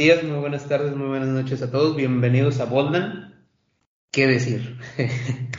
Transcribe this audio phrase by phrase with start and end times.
[0.00, 1.94] días, muy buenas tardes, muy buenas noches a todos.
[1.94, 3.44] Bienvenidos a Boldan.
[4.10, 4.78] ¿Qué decir?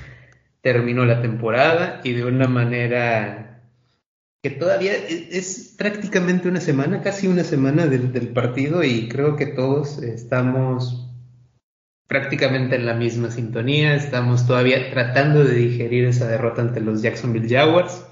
[0.62, 3.70] Terminó la temporada y de una manera
[4.41, 9.35] que todavía es, es prácticamente una semana, casi una semana del, del partido y creo
[9.35, 11.08] que todos estamos
[12.08, 13.94] prácticamente en la misma sintonía.
[13.94, 18.08] Estamos todavía tratando de digerir esa derrota ante los Jacksonville Jaguars.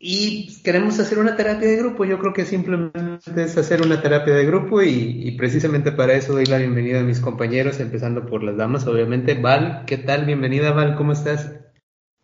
[0.00, 2.04] Y queremos hacer una terapia de grupo.
[2.04, 6.46] Yo creo que simplemente es hacer una terapia de grupo y, precisamente para eso doy
[6.46, 9.34] la bienvenida a mis compañeros, empezando por las damas, obviamente.
[9.34, 10.24] Val, ¿qué tal?
[10.24, 11.50] Bienvenida, Val, ¿cómo estás?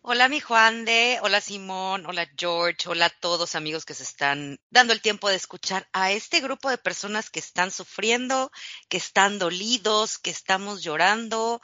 [0.07, 4.59] Hola, mi Juan de, hola Simón, hola George, hola a todos amigos que se están
[4.69, 8.51] dando el tiempo de escuchar a este grupo de personas que están sufriendo,
[8.87, 11.59] que están dolidos, que estamos llorando,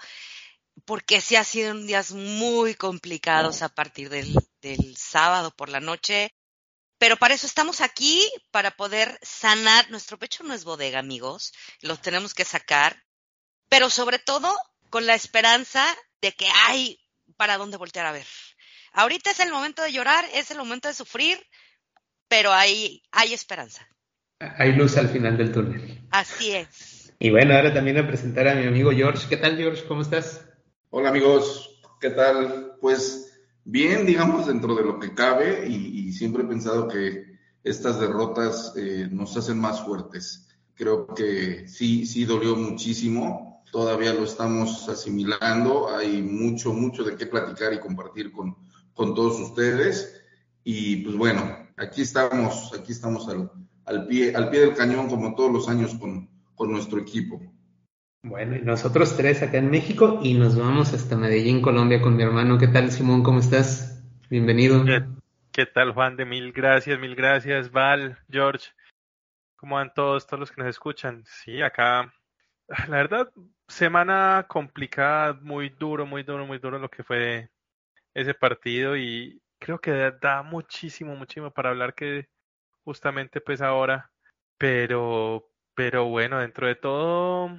[0.86, 6.34] porque sí ha sido días muy complicados a partir del, del sábado por la noche.
[6.98, 9.90] Pero para eso estamos aquí, para poder sanar.
[9.90, 11.54] Nuestro pecho no es bodega, amigos.
[11.82, 13.04] Lo tenemos que sacar.
[13.70, 14.54] Pero sobre todo
[14.90, 15.86] con la esperanza
[16.22, 17.00] de que hay
[17.38, 18.28] para dónde voltear a ver.
[18.94, 21.40] Ahorita es el momento de llorar, es el momento de sufrir,
[22.28, 23.88] pero hay, hay esperanza.
[24.40, 26.02] Hay luz al final del túnel.
[26.12, 27.14] Así es.
[27.20, 29.28] Y bueno, ahora también a presentar a mi amigo George.
[29.30, 29.86] ¿Qué tal, George?
[29.88, 30.51] ¿Cómo estás?
[30.94, 32.74] Hola amigos, ¿qué tal?
[32.82, 38.74] Pues bien, digamos, dentro de lo que cabe y, siempre he pensado que estas derrotas
[38.76, 40.50] eh, nos hacen más fuertes.
[40.74, 47.26] Creo que sí, sí dolió muchísimo, todavía lo estamos asimilando, hay mucho, mucho de qué
[47.26, 48.58] platicar y compartir con,
[48.94, 50.22] con todos ustedes
[50.66, 53.50] y pues bueno, aquí estamos, aquí estamos al,
[53.86, 57.42] al, pie, al pie del cañón como todos los años con, con nuestro equipo.
[58.24, 62.22] Bueno, y nosotros tres acá en México y nos vamos hasta Medellín, Colombia con mi
[62.22, 62.60] hermano.
[62.60, 63.24] ¿Qué tal, Simón?
[63.24, 64.04] ¿Cómo estás?
[64.30, 64.86] Bienvenido.
[65.52, 66.18] ¿Qué, tal, Juan?
[66.18, 68.68] De mil gracias, mil gracias, Val, George.
[69.56, 71.24] ¿Cómo van todos, todos los que nos escuchan?
[71.26, 72.14] Sí, acá,
[72.68, 73.32] la verdad,
[73.68, 77.50] semana complicada, muy duro, muy duro, muy duro lo que fue
[78.14, 82.30] ese partido y creo que da muchísimo, muchísimo para hablar que
[82.84, 84.12] justamente pues ahora,
[84.60, 87.50] pero, pero bueno, dentro de todo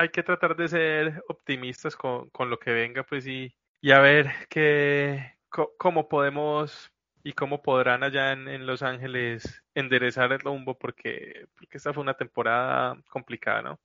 [0.00, 4.00] hay que tratar de ser optimistas con, con lo que venga, pues y, y a
[4.00, 5.34] ver qué,
[5.76, 6.90] cómo podemos
[7.22, 12.02] y cómo podrán allá en, en, Los Ángeles enderezar el rumbo, porque, porque esta fue
[12.02, 13.80] una temporada complicada, ¿no?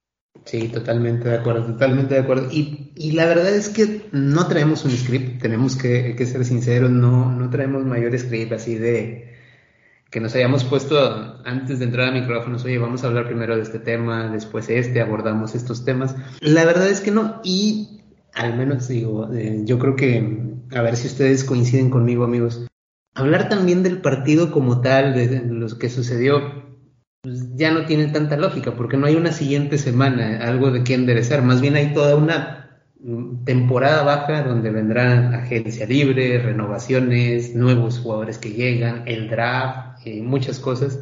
[0.45, 2.47] Sí, totalmente de acuerdo, totalmente de acuerdo.
[2.49, 6.91] Y, y la verdad es que no traemos un script, tenemos que, que ser sinceros,
[6.91, 9.34] no, no traemos mayor script así de,
[10.09, 13.63] que nos hayamos puesto antes de entrar a micrófonos, oye, vamos a hablar primero de
[13.63, 16.15] este tema, después este, abordamos estos temas.
[16.39, 18.01] La verdad es que no, y
[18.33, 22.67] al menos digo, eh, yo creo que, a ver si ustedes coinciden conmigo, amigos,
[23.13, 26.63] hablar también del partido como tal, de lo que sucedió,
[27.21, 30.93] pues ya no tiene tanta lógica, porque no hay una siguiente semana, algo de qué
[30.93, 32.65] enderezar, más bien hay toda una
[33.45, 40.59] temporada baja donde vendrán agencia libre, renovaciones, nuevos jugadores que llegan, el draft, eh, muchas
[40.59, 40.99] cosas.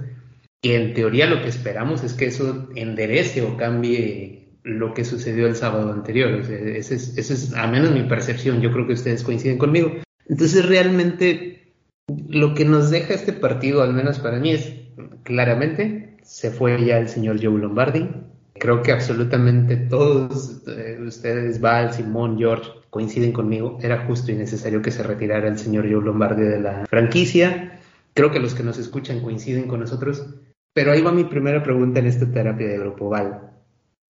[0.62, 5.48] Y en teoría lo que esperamos es que eso enderece o cambie lo que sucedió
[5.48, 6.34] el sábado anterior.
[6.34, 9.58] O sea, esa es, ese es, a menos mi percepción, yo creo que ustedes coinciden
[9.58, 9.92] conmigo.
[10.28, 11.74] Entonces realmente
[12.30, 14.74] lo que nos deja este partido, al menos para mí, es
[15.24, 18.10] claramente se fue ya el señor Joe Lombardi,
[18.54, 23.78] creo que absolutamente todos eh, ustedes, Val, Simón, George, coinciden conmigo.
[23.82, 27.80] Era justo y necesario que se retirara el señor Joe Lombardi de la franquicia.
[28.14, 30.26] Creo que los que nos escuchan coinciden con nosotros.
[30.74, 33.52] Pero ahí va mi primera pregunta en esta terapia de grupo, Val.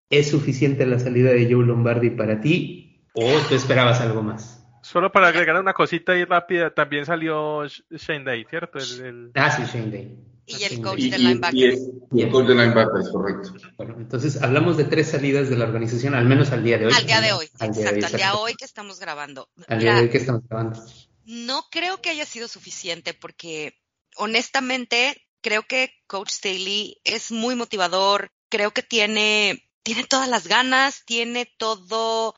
[0.10, 4.66] ¿Es suficiente la salida de Joe Lombardi para ti o tú esperabas algo más?
[4.82, 8.80] Solo para agregar una cosita ahí rápida, también salió Shane Day, ¿cierto?
[8.80, 9.32] El, el...
[9.34, 10.18] Ah, sí, Shane Day.
[10.46, 11.58] Y el coach de linebackers.
[11.58, 11.80] Y, el,
[12.12, 13.54] y el coach de linebackers, correcto.
[13.78, 16.94] Bueno, entonces hablamos de tres salidas de la organización, al menos al día de hoy.
[16.94, 19.48] Al día de hoy, al exacto, día, al día de hoy que estamos grabando.
[19.68, 20.84] Al Mira, día de hoy que estamos grabando.
[21.26, 23.74] No creo que haya sido suficiente porque,
[24.16, 31.04] honestamente, creo que Coach Staley es muy motivador, creo que tiene, tiene todas las ganas,
[31.06, 32.36] tiene todo,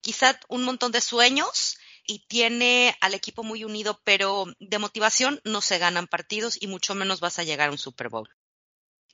[0.00, 5.60] quizá un montón de sueños y tiene al equipo muy unido, pero de motivación no
[5.60, 8.28] se ganan partidos y mucho menos vas a llegar a un Super Bowl.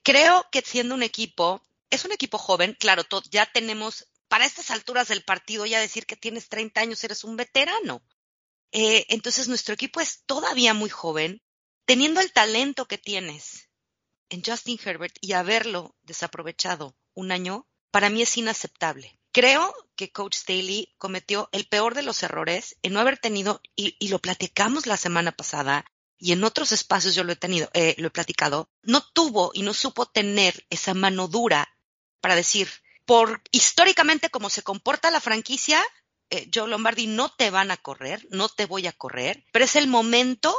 [0.03, 1.61] Creo que siendo un equipo,
[1.91, 6.17] es un equipo joven, claro, ya tenemos, para estas alturas del partido, ya decir que
[6.17, 8.03] tienes 30 años, eres un veterano.
[8.71, 11.43] Eh, entonces nuestro equipo es todavía muy joven,
[11.85, 13.69] teniendo el talento que tienes
[14.31, 19.19] en Justin Herbert y haberlo desaprovechado un año, para mí es inaceptable.
[19.33, 23.97] Creo que Coach Staley cometió el peor de los errores en no haber tenido, y,
[23.99, 25.85] y lo platicamos la semana pasada,
[26.19, 29.63] y en otros espacios yo lo he tenido, eh, lo he platicado, no tuvo y
[29.63, 31.69] no supo tener esa mano dura
[32.21, 32.69] para decir,
[33.05, 35.85] por históricamente cómo se comporta la franquicia,
[36.31, 39.77] eh, Joe Lombardi no te van a correr, no te voy a correr, pero es
[39.77, 40.57] el momento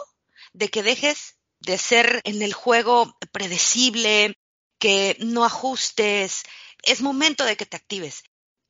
[0.55, 4.37] de que dejes de ser en el juego predecible,
[4.79, 6.43] que no ajustes,
[6.83, 8.23] es momento de que te actives.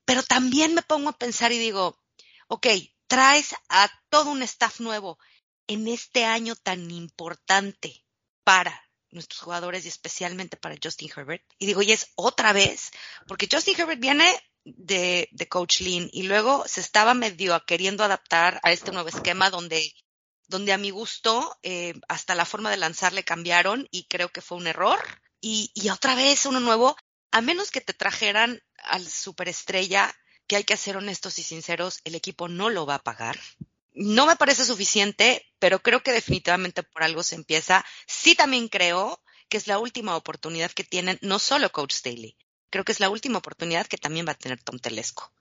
[0.06, 2.00] Pero también me pongo a pensar y digo,
[2.48, 2.68] ok,
[3.08, 5.20] traes a todo un staff nuevo
[5.68, 8.06] en este año tan importante
[8.44, 11.44] para nuestros jugadores y especialmente para Justin Herbert.
[11.60, 12.92] Y digo, y es otra vez,
[13.28, 14.26] porque Justin Herbert viene
[14.64, 19.50] de, de Coach Lean y luego se estaba medio queriendo adaptar a este nuevo esquema
[19.50, 19.94] donde,
[20.48, 24.42] donde a mi gusto eh, hasta la forma de lanzar le cambiaron y creo que
[24.42, 25.00] fue un error.
[25.42, 26.96] Y, y otra vez uno nuevo,
[27.32, 30.14] a menos que te trajeran al superestrella,
[30.48, 33.40] que hay que ser honestos y sinceros, el equipo no lo va a pagar.
[33.94, 37.86] No me parece suficiente, pero creo que definitivamente por algo se empieza.
[38.08, 42.36] Sí también creo que es la última oportunidad que tienen, no solo Coach Staley,
[42.70, 45.32] creo que es la última oportunidad que también va a tener Tom Telesco.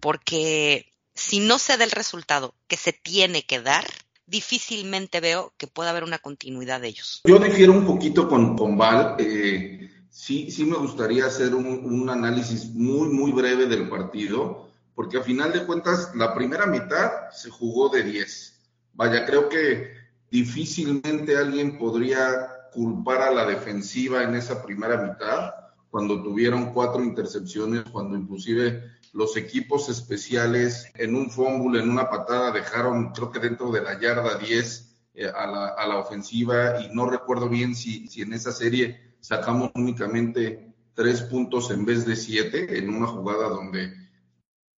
[0.00, 3.84] Porque si no se da el resultado que se tiene que dar,
[4.28, 7.22] difícilmente veo que pueda haber una continuidad de ellos.
[7.24, 9.16] Yo difiero un poquito con, con Val.
[9.18, 15.18] Eh, sí, sí me gustaría hacer un, un análisis muy, muy breve del partido porque
[15.18, 18.60] a final de cuentas la primera mitad se jugó de 10.
[18.94, 19.92] Vaya, creo que
[20.30, 25.52] difícilmente alguien podría culpar a la defensiva en esa primera mitad
[25.90, 28.82] cuando tuvieron cuatro intercepciones, cuando inclusive
[29.12, 33.98] los equipos especiales en un fumble, en una patada, dejaron, creo que dentro de la
[33.98, 38.32] yarda 10 eh, a, la, a, la, ofensiva y no recuerdo bien si, si en
[38.32, 43.92] esa serie sacamos únicamente tres puntos en vez de siete en una jugada donde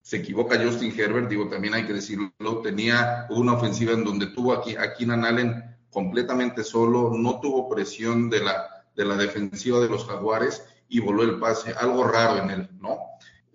[0.02, 2.32] se equivoca Justin Herbert, digo, también hay que decirlo,
[2.62, 8.30] tenía una ofensiva en donde tuvo aquí a Keenan Allen completamente solo, no tuvo presión
[8.30, 12.50] de la, de la defensiva de los Jaguares y voló el pase, algo raro en
[12.50, 12.98] él, ¿no?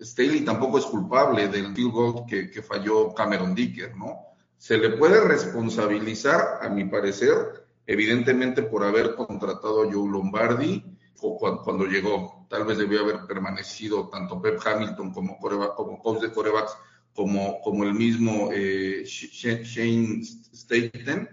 [0.00, 4.34] Staley tampoco es culpable del field goal que, que falló Cameron Dicker, ¿no?
[4.58, 10.82] Se le puede responsabilizar, a mi parecer, evidentemente por haber contratado a Joe Lombardi,
[11.16, 12.46] cuando, llegó.
[12.48, 16.76] Tal vez debió haber permanecido tanto Pep Hamilton como, coreback, como coach de corebacks
[17.14, 21.28] como, como el mismo eh, Shane Staten.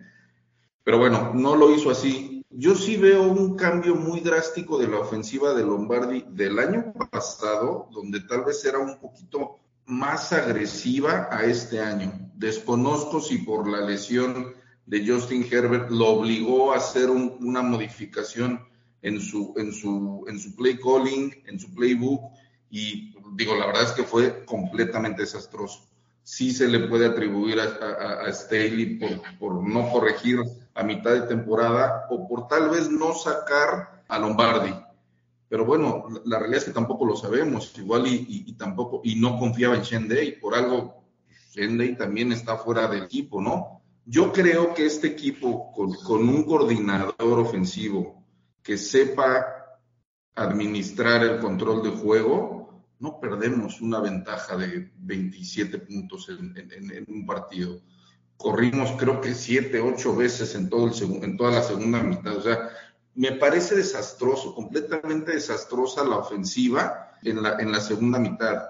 [0.84, 2.33] Pero bueno, no lo hizo así.
[2.56, 7.90] Yo sí veo un cambio muy drástico de la ofensiva de Lombardi del año pasado,
[7.92, 9.58] donde tal vez era un poquito
[9.88, 12.12] más agresiva a este año.
[12.36, 14.54] Desconozco si por la lesión
[14.86, 18.64] de Justin Herbert lo obligó a hacer un, una modificación
[19.02, 22.22] en su, en su, en su play calling, en su playbook,
[22.70, 25.90] y digo, la verdad es que fue completamente desastroso.
[26.22, 29.00] Sí se le puede atribuir a, a, Staley
[29.40, 30.40] por no corregir
[30.76, 34.74] a mitad de temporada o por tal vez no sacar a Lombardi.
[35.48, 39.38] Pero bueno, la, realidad es que tampoco lo sabemos, igual y, y, tampoco, y no
[39.38, 41.04] confiaba en Shendey, por algo
[41.52, 43.82] Shendey también está fuera del equipo, ¿no?
[44.06, 48.24] Yo creo que este equipo con, con un coordinador ofensivo,
[48.64, 49.46] que sepa
[50.34, 57.26] administrar el control de juego, no perdemos una ventaja de 27 puntos en, en un
[57.26, 57.80] partido.
[58.44, 62.36] Corrimos creo que 7, 8 veces en, todo el en toda la segunda mitad.
[62.36, 62.70] O sea,
[63.16, 68.64] me parece desastroso, completamente desastrosa la ofensiva en la, en la segunda mitad.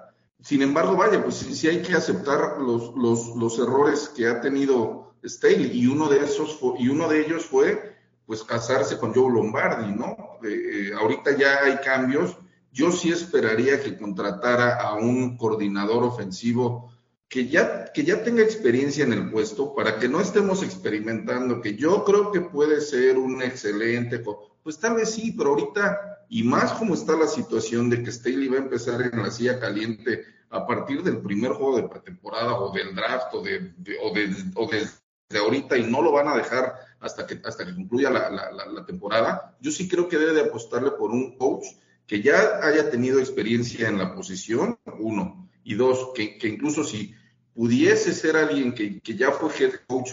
[0.43, 4.41] Sin embargo, vaya, pues sí, sí hay que aceptar los, los, los, errores que ha
[4.41, 9.11] tenido Staley y uno de esos fue, y uno de ellos fue pues casarse con
[9.11, 10.37] Joe Lombardi, ¿no?
[10.43, 12.37] Eh, eh, ahorita ya hay cambios.
[12.71, 16.92] Yo sí esperaría que contratara a un coordinador ofensivo
[17.33, 21.75] que ya, que ya tenga experiencia en el puesto para que no estemos experimentando, que
[21.75, 24.19] yo creo que puede ser un excelente,
[24.61, 28.49] pues tal vez sí, pero ahorita, y más como está la situación de que Staley
[28.49, 32.71] va a empezar en la silla caliente a partir del primer juego de pretemporada o
[32.71, 34.87] del draft o de, de, o de, o de
[35.29, 38.51] de ahorita y no lo van a dejar hasta que, hasta que concluya la, la,
[38.51, 41.65] la, temporada, yo sí creo que debe de apostarle por un coach
[42.05, 47.15] que ya haya tenido experiencia en la posición, uno, y dos, que, que incluso si
[47.53, 50.11] pudiese ser alguien que, que, ya fue head coach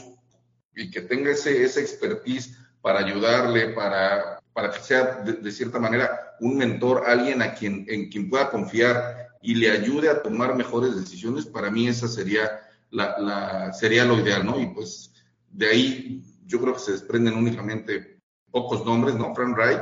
[0.75, 6.37] y que tenga ese, esa expertise para ayudarle, para, para que sea de, cierta manera
[6.41, 10.97] un mentor, alguien a quien, en quien pueda confiar y le ayude a tomar mejores
[10.97, 14.61] decisiones, para mí esa sería la, la, sería lo ideal, ¿no?
[14.61, 15.13] Y pues
[15.51, 18.19] de ahí yo creo que se desprenden únicamente
[18.51, 19.35] pocos nombres, ¿no?
[19.35, 19.81] Frank Wright,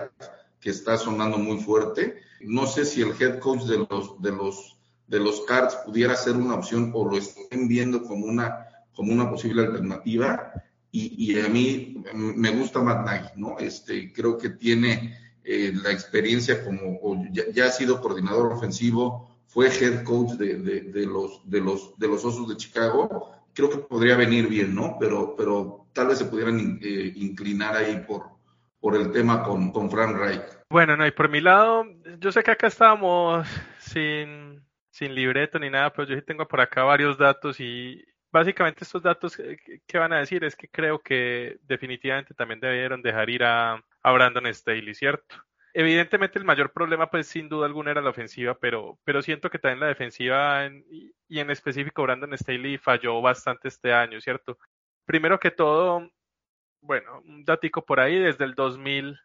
[0.61, 2.21] que está sonando muy fuerte.
[2.41, 4.78] No sé si el head coach de los, de los,
[5.09, 9.29] de los Cards pudiera ser una opción o lo estén viendo como una, como una
[9.29, 10.53] posible alternativa.
[10.91, 13.59] Y, y a mí me gusta Matt Nagy, ¿no?
[13.59, 20.05] Este, creo que tiene eh, la experiencia como, ya, ha sido coordinador ofensivo, fue head
[20.05, 23.33] coach de, de, de, los, de, los, de los Osos de Chicago.
[23.55, 24.97] Creo que podría venir bien, ¿no?
[25.01, 28.27] Pero, pero tal vez se pudieran eh, inclinar ahí por,
[28.81, 30.43] por el tema con, con Frank Reich.
[30.71, 31.85] Bueno, no, y por mi lado,
[32.21, 33.47] yo sé que acá estábamos
[33.79, 34.48] sin,
[34.99, 39.01] sin libreto ni nada, pero yo sí tengo por acá varios datos y básicamente estos
[39.03, 43.83] datos que van a decir es que creo que definitivamente también debieron dejar ir a,
[44.03, 45.37] Brandon Staley, ¿cierto?
[45.75, 49.59] Evidentemente el mayor problema, pues sin duda alguna era la ofensiva, pero, pero siento que
[49.59, 50.85] también la defensiva en,
[51.29, 54.59] y en específico Brandon Staley falló bastante este año, ¿cierto?
[55.05, 56.11] Primero que todo,
[56.81, 59.21] bueno, un datico por ahí, desde el 2000,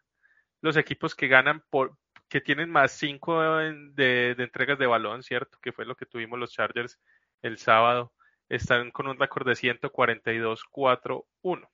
[0.61, 1.97] los equipos que ganan por,
[2.33, 5.59] que tienen más cinco de, de entregas de balón, ¿cierto?
[5.61, 6.99] Que fue lo que tuvimos los Chargers
[7.43, 8.11] el sábado,
[8.49, 11.69] están con un récord de 142-4-1.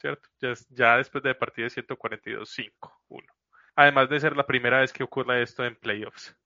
[0.00, 0.28] ¿cierto?
[0.40, 3.24] Ya, ya, después de partido de 142-5-1.
[3.76, 6.36] Además de ser la primera vez que ocurre esto en playoffs.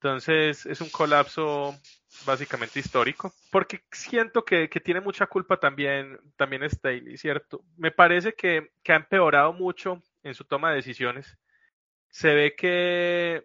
[0.00, 1.78] Entonces es un colapso
[2.26, 7.62] básicamente histórico, porque siento que, que tiene mucha culpa también, también Staley, ¿cierto?
[7.76, 11.38] Me parece que, que ha empeorado mucho en su toma de decisiones.
[12.10, 13.44] Se ve que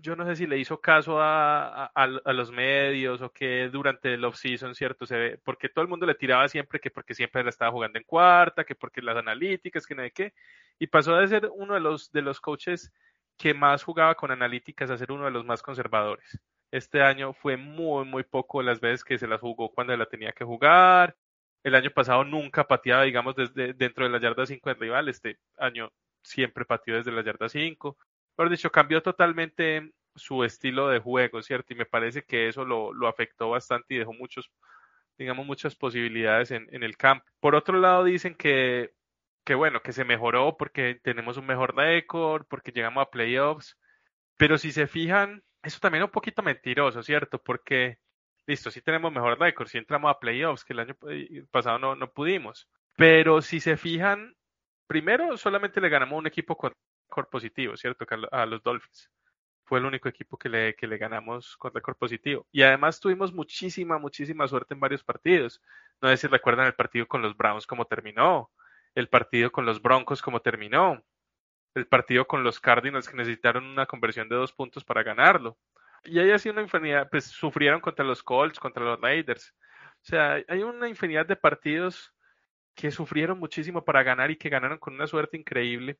[0.00, 1.90] yo no sé si le hizo caso a,
[2.26, 5.06] los medios o que durante el off-season, ¿cierto?
[5.06, 7.98] Se ve, porque todo el mundo le tiraba siempre que porque siempre la estaba jugando
[7.98, 10.34] en cuarta, que porque las analíticas, que no sé qué,
[10.78, 12.92] y pasó de ser uno de los, de los coaches
[13.36, 16.38] que más jugaba con analíticas a ser uno de los más conservadores.
[16.70, 20.32] Este año fue muy, muy poco las veces que se las jugó cuando la tenía
[20.32, 21.16] que jugar.
[21.62, 25.08] El año pasado nunca pateaba, digamos, desde dentro de la yarda 5 del rival.
[25.08, 25.90] Este año
[26.26, 27.96] siempre pateó desde la yarda 5
[28.36, 31.72] por dicho, cambió totalmente su estilo de juego, ¿cierto?
[31.72, 34.50] Y me parece que eso lo, lo afectó bastante y dejó muchos,
[35.18, 37.24] digamos, muchas posibilidades en, en, el campo.
[37.40, 38.92] Por otro lado, dicen que,
[39.44, 43.78] que, bueno, que se mejoró porque tenemos un mejor récord, porque llegamos a playoffs,
[44.36, 47.42] pero si se fijan, eso también es un poquito mentiroso, ¿cierto?
[47.42, 47.98] Porque,
[48.46, 50.96] listo, sí tenemos mejor récord, sí entramos a playoffs, que el año
[51.50, 54.36] pasado no, no pudimos, pero si se fijan,
[54.86, 56.72] primero solamente le ganamos un equipo con
[57.08, 58.06] récord positivo, ¿cierto?
[58.32, 59.10] A los Dolphins.
[59.64, 62.46] Fue el único equipo que le, que le ganamos con récord positivo.
[62.52, 65.60] Y además tuvimos muchísima, muchísima suerte en varios partidos.
[66.00, 68.50] No sé si recuerdan el partido con los Browns como terminó,
[68.94, 71.02] el partido con los Broncos como terminó,
[71.74, 75.58] el partido con los Cardinals que necesitaron una conversión de dos puntos para ganarlo.
[76.04, 79.54] Y hay así una infinidad, pues sufrieron contra los Colts, contra los Raiders.
[80.02, 82.14] O sea, hay una infinidad de partidos
[82.76, 85.98] que sufrieron muchísimo para ganar y que ganaron con una suerte increíble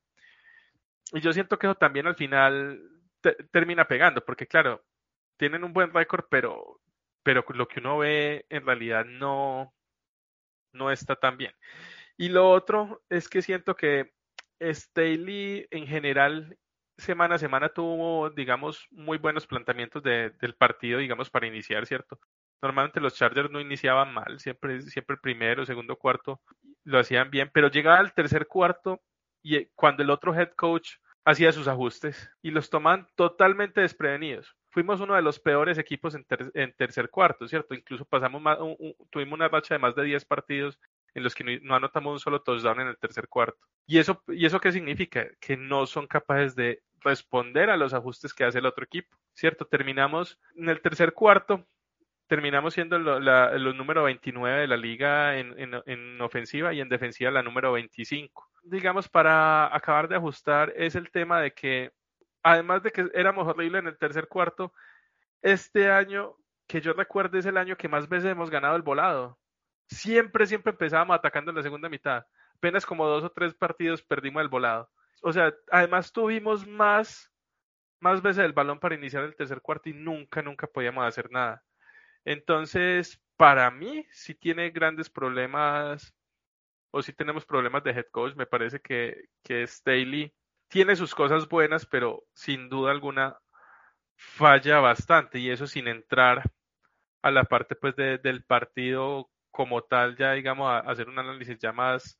[1.12, 2.80] y yo siento que eso también al final
[3.20, 4.84] te, termina pegando, porque claro,
[5.36, 6.80] tienen un buen récord, pero,
[7.22, 9.74] pero lo que uno ve en realidad no,
[10.72, 11.52] no está tan bien.
[12.16, 14.12] Y lo otro es que siento que
[14.60, 16.58] Staley en general
[16.98, 22.18] semana a semana tuvo, digamos, muy buenos planteamientos de, del partido, digamos, para iniciar, ¿cierto?
[22.62, 26.40] Normalmente los Chargers no iniciaban mal, siempre, siempre primero, segundo, cuarto
[26.84, 29.02] lo hacían bien, pero llegaba al tercer cuarto
[29.42, 30.94] y eh, cuando el otro head coach
[31.24, 34.56] hacía sus ajustes y los toman totalmente desprevenidos.
[34.70, 37.74] Fuimos uno de los peores equipos en, ter en tercer cuarto, ¿cierto?
[37.74, 38.58] Incluso pasamos más,
[39.10, 40.78] tuvimos una racha de más de 10 partidos
[41.14, 43.58] en los que no, no, anotamos un solo touchdown en el tercer cuarto.
[43.86, 45.26] ¿Y eso, ¿Y eso qué significa?
[45.40, 49.66] Que no son capaces de responder a los ajustes que hace el otro equipo, ¿cierto?
[49.66, 51.66] Terminamos en el tercer cuarto
[52.26, 56.88] terminamos siendo lo, los número 29 de la liga en, en, en, ofensiva y en
[56.88, 58.50] defensiva la número 25.
[58.64, 61.92] Digamos, para acabar de ajustar, es el tema de que,
[62.42, 64.72] además de que éramos horribles en el tercer cuarto,
[65.42, 69.38] este año, que yo recuerdo, es el año que más veces hemos ganado el volado.
[69.88, 72.26] Siempre, siempre empezábamos atacando en la segunda mitad.
[72.56, 74.90] Apenas como dos o tres partidos perdimos el volado.
[75.22, 77.32] O sea, además tuvimos más,
[78.00, 81.62] más veces el balón para iniciar el tercer cuarto y nunca, nunca podíamos hacer nada.
[82.26, 86.14] Entonces, para mí, si tiene grandes problemas
[86.90, 88.34] o si tenemos problemas de head coach.
[88.36, 90.34] Me parece que, que Staley
[90.68, 93.38] tiene sus cosas buenas, pero sin duda alguna
[94.16, 96.42] falla bastante y eso sin entrar
[97.22, 101.58] a la parte pues de, del partido como tal, ya digamos, a, hacer un análisis
[101.58, 102.18] ya más,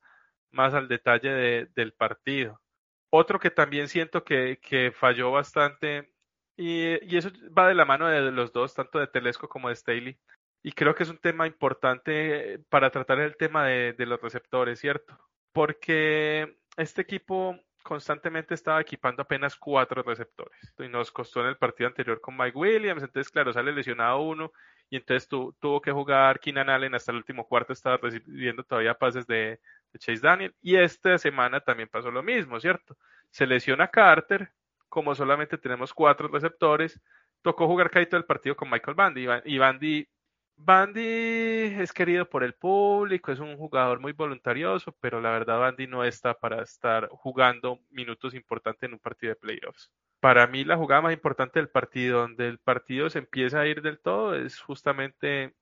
[0.51, 2.61] más al detalle de, del partido.
[3.09, 6.11] Otro que también siento que, que falló bastante
[6.57, 10.17] y, eso va de la mano de los dos, tanto de Telesco como de Staley,
[10.63, 14.79] Y creo que es un tema importante para tratar el tema de, de los receptores,
[14.79, 15.17] ¿cierto?
[15.53, 20.73] Porque este equipo constantemente estaba equipando apenas cuatro receptores.
[20.77, 23.01] Y nos costó en el partido anterior con Mike Williams.
[23.01, 24.51] Entonces, claro, sale lesionado uno
[24.89, 27.71] y entonces tu, tuvo que jugar Keenan Allen hasta el último cuarto.
[27.71, 29.59] Estaba recibiendo todavía pases de,
[29.93, 30.53] de, Chase Daniel.
[30.61, 32.97] Y esta semana también pasó lo mismo, ¿cierto?
[33.31, 34.51] Se lesiona Carter.
[34.97, 36.99] Como solamente tenemos cuatro receptores,
[37.43, 39.27] tocó jugar casi todo el partido con Michael Bandy.
[39.45, 40.09] Y Bandy
[40.55, 45.85] Bandy es querido por el público, es un jugador muy voluntarioso, pero la verdad Bandy
[45.85, 49.91] no está para estar jugando minutos importantes en un partido de playoffs.
[50.19, 53.83] Para mí la jugada más importante del partido, donde el partido se empieza a ir
[53.83, 55.53] del todo, es justamente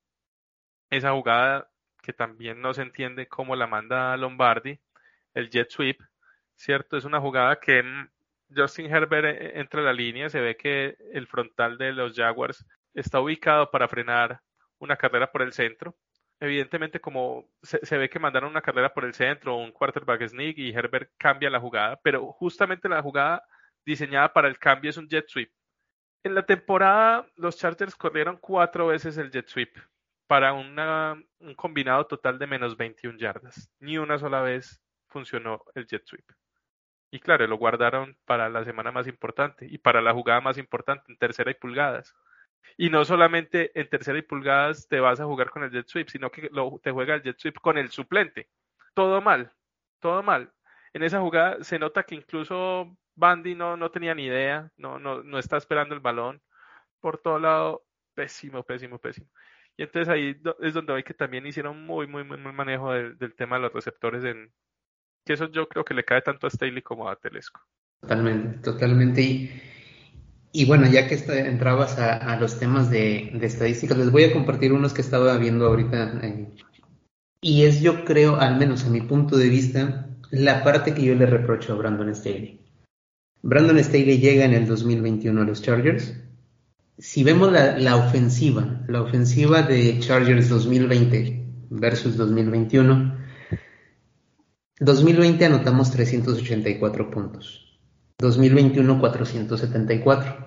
[0.89, 1.69] esa jugada
[2.01, 4.79] que también no se entiende cómo la manda Lombardi,
[5.33, 5.99] el jet sweep,
[6.55, 6.95] ¿cierto?
[6.95, 7.83] Es una jugada que
[8.53, 12.65] Justin Herbert e-, entra a la línea, se ve que el frontal de los Jaguars
[12.93, 14.39] está ubicado para frenar
[14.79, 15.95] una carrera por el centro.
[16.39, 20.71] Evidentemente, como se, ve que mandaron una carrera por el centro, un quarterback sneak y
[20.71, 23.43] Herbert cambia la jugada, pero justamente la jugada
[23.85, 25.51] diseñada para el cambio es un jet sweep.
[26.23, 29.77] En la temporada, los Chargers corrieron cuatro veces el jet sweep
[30.27, 30.75] para un
[31.55, 33.69] combinado total de menos 21 yardas.
[33.79, 36.25] Ni una sola vez funcionó el jet sweep.
[37.15, 41.05] Y claro, lo guardaron para la semana más importante y para la jugada más importante,
[41.07, 42.13] en tercera y pulgadas.
[42.75, 46.09] Y no solamente en tercera y pulgadas te vas a jugar con el jet sweep,
[46.09, 48.49] sino que lo, te juega el jet sweep con el suplente.
[48.93, 49.53] Todo mal,
[50.01, 50.51] todo mal.
[50.91, 55.23] En esa jugada se nota que incluso Bandy no, no tenía ni idea, no, no,
[55.23, 56.41] no está esperando el balón.
[56.99, 59.29] Por todo lado, pésimo, pésimo, pésimo.
[59.77, 63.17] Y entonces ahí es donde hay que también hicieron muy, muy, muy, muy manejo del,
[63.17, 64.51] del, tema de los receptores en
[65.25, 67.59] que eso yo creo que le cae tanto a Staley como a Telesco.
[67.99, 69.61] Totalmente, totalmente.
[70.51, 74.71] Y, bueno, ya que entrabas a, los temas de, de, estadísticas, les voy a compartir
[74.71, 76.19] unos que estaba viendo ahorita.
[76.21, 76.47] Eh,
[77.41, 81.15] y es, yo creo, al menos a mi punto de vista, la parte que yo
[81.15, 82.61] le reprocho a Brandon Staley.
[83.41, 86.15] Brandon Staley llega en el 2021 a los Chargers.
[86.97, 93.24] Si vemos la ofensiva, la ofensiva de Chargers 2020 versus 2021,
[94.79, 97.79] 2020 anotamos 384 puntos.
[98.19, 100.45] 2021 474.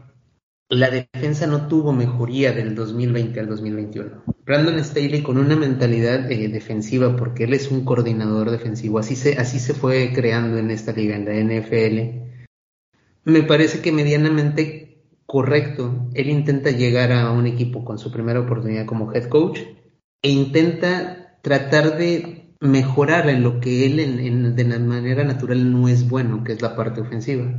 [0.70, 4.22] La defensa no tuvo mejoría del 2020 al 2021.
[4.44, 9.38] Brandon Staley con una mentalidad eh, defensiva, porque él es un coordinador defensivo, así se,
[9.38, 12.28] así se fue creando en esta liga, en la NFL.
[13.24, 16.10] Me parece que medianamente correcto.
[16.12, 19.60] Él intenta llegar a un equipo con su primera oportunidad como head coach
[20.20, 26.08] e intenta tratar de mejorar en lo que él en, de manera natural no es
[26.08, 27.54] bueno, que es la parte ofensiva.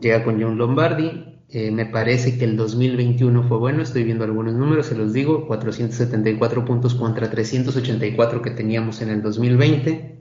[0.00, 4.54] Llega con John Lombardi, eh, me parece que el 2021 fue bueno, estoy viendo algunos
[4.54, 10.18] números, se los digo, 474 puntos contra 384 que teníamos en el 2020,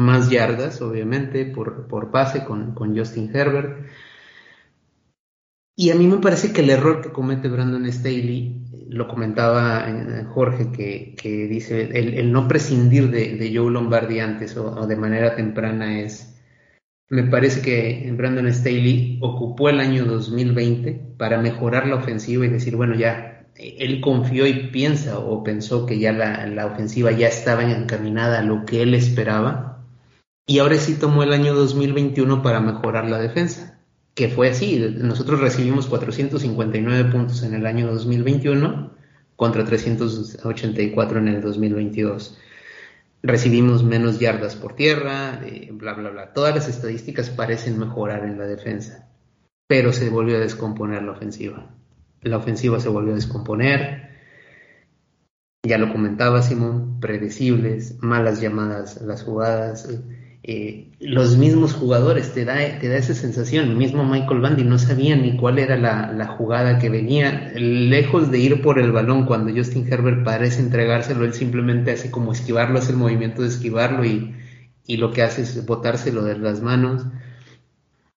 [0.00, 3.86] más yardas, obviamente, por, por pase con, con Justin Herbert.
[5.76, 8.59] Y a mí me parece que el error que comete Brandon Staley
[8.90, 14.56] lo comentaba eh, Jorge, que, que dice, el, el, no prescindir de, Joe Lombardi antes
[14.56, 16.36] o, de manera temprana es,
[17.08, 22.76] me parece que Brandon Staley ocupó el año 2020 para mejorar la ofensiva y decir,
[22.76, 27.62] bueno, ya, él confió y piensa o pensó que ya la, la ofensiva ya estaba
[27.64, 29.84] encaminada a lo que él esperaba.
[30.46, 33.79] Y ahora sí tomó el año 2021 para mejorar la defensa
[34.20, 34.78] que fue así.
[34.98, 38.92] Nosotros recibimos 459 puntos en el año 2021
[39.34, 42.38] contra 384 en el 2022.
[43.22, 46.34] Recibimos menos yardas por tierra, eh, bla, bla, bla.
[46.34, 49.08] Todas las estadísticas parecen mejorar en la defensa,
[49.66, 51.74] pero se volvió a descomponer la ofensiva.
[52.20, 54.10] La ofensiva se volvió a descomponer.
[55.66, 62.56] Ya lo comentaba Simón, predecibles, malas llamadas las jugadas, eh, los mismos jugadores, te da,
[62.78, 63.68] te da esa sensación.
[63.70, 67.52] El mismo Michael Bandy no sabía ni cuál era la, la, jugada que venía.
[67.54, 72.32] Lejos de ir por el balón cuando Justin Herbert parece entregárselo, él simplemente hace como
[72.32, 74.34] esquivarlo, hace el movimiento de esquivarlo y,
[74.86, 77.06] y lo que hace es botárselo de las manos.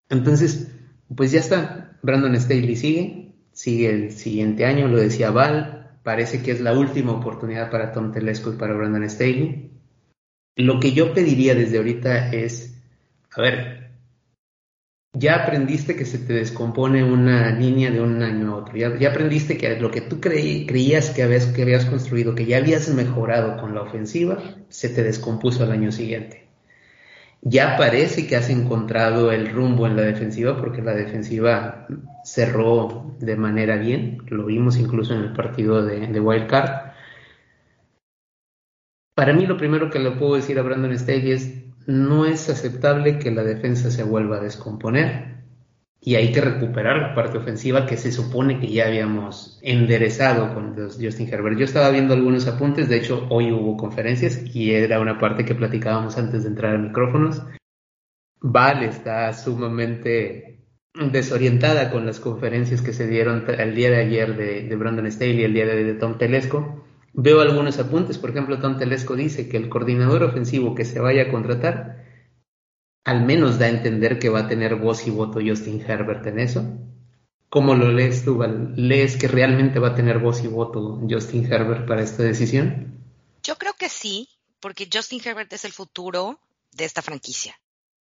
[0.10, 0.72] Entonces,
[1.14, 1.98] pues ya está.
[2.04, 5.98] Brandon Staley sigue, sigue el siguiente año, lo decía Val.
[6.04, 9.73] Parece que es la última oportunidad para Tom Telesco y para Brandon Staley
[10.56, 12.76] lo que yo pediría desde ahorita es,
[13.36, 13.84] a ver,
[15.14, 19.58] ya aprendiste que se te descompone una línea de un año a otro, ya, aprendiste
[19.58, 23.58] que lo que tú creí, creías que habías, que habías construido, que ya habías mejorado
[23.58, 24.38] con la ofensiva,
[24.70, 26.48] se te descompuso al año siguiente.
[27.42, 31.88] Ya parece que has encontrado el rumbo en la defensiva porque la defensiva
[32.24, 36.83] cerró de manera bien, lo vimos incluso en el partido de, de Wild Card
[39.16, 43.20] Para mí lo primero que le puedo decir a Brandon Staley es, no es aceptable
[43.20, 45.34] que la defensa se vuelva a descomponer
[46.06, 50.76] y hay que recuperar la parte ofensiva que se supone que ya habíamos enderezado con
[50.76, 51.58] Justin Herbert.
[51.58, 55.56] Yo estaba viendo algunos apuntes, de hecho hoy hubo conferencias y era una parte que
[55.56, 57.42] platicábamos antes de entrar a micrófonos.
[58.42, 60.60] Val está sumamente
[60.94, 65.44] desorientada con las conferencias que se dieron el día de ayer de, Brandon Staley y
[65.46, 66.84] el día de, de Tom Telesco.
[67.14, 71.24] Veo algunos apuntes, por ejemplo, Tom Telesco dice que el coordinador ofensivo que se vaya
[71.24, 72.04] a contratar
[73.04, 76.40] al menos da a entender que va a tener voz y voto Justin Herbert en
[76.40, 76.64] eso.
[77.50, 78.74] ¿Cómo lo lees tú, Val?
[78.76, 83.00] ¿Lees que realmente va a tener voz y voto Justin Herbert para esta decisión?
[83.44, 86.40] Yo creo que sí, porque Justin Herbert es el futuro
[86.72, 87.60] de esta franquicia.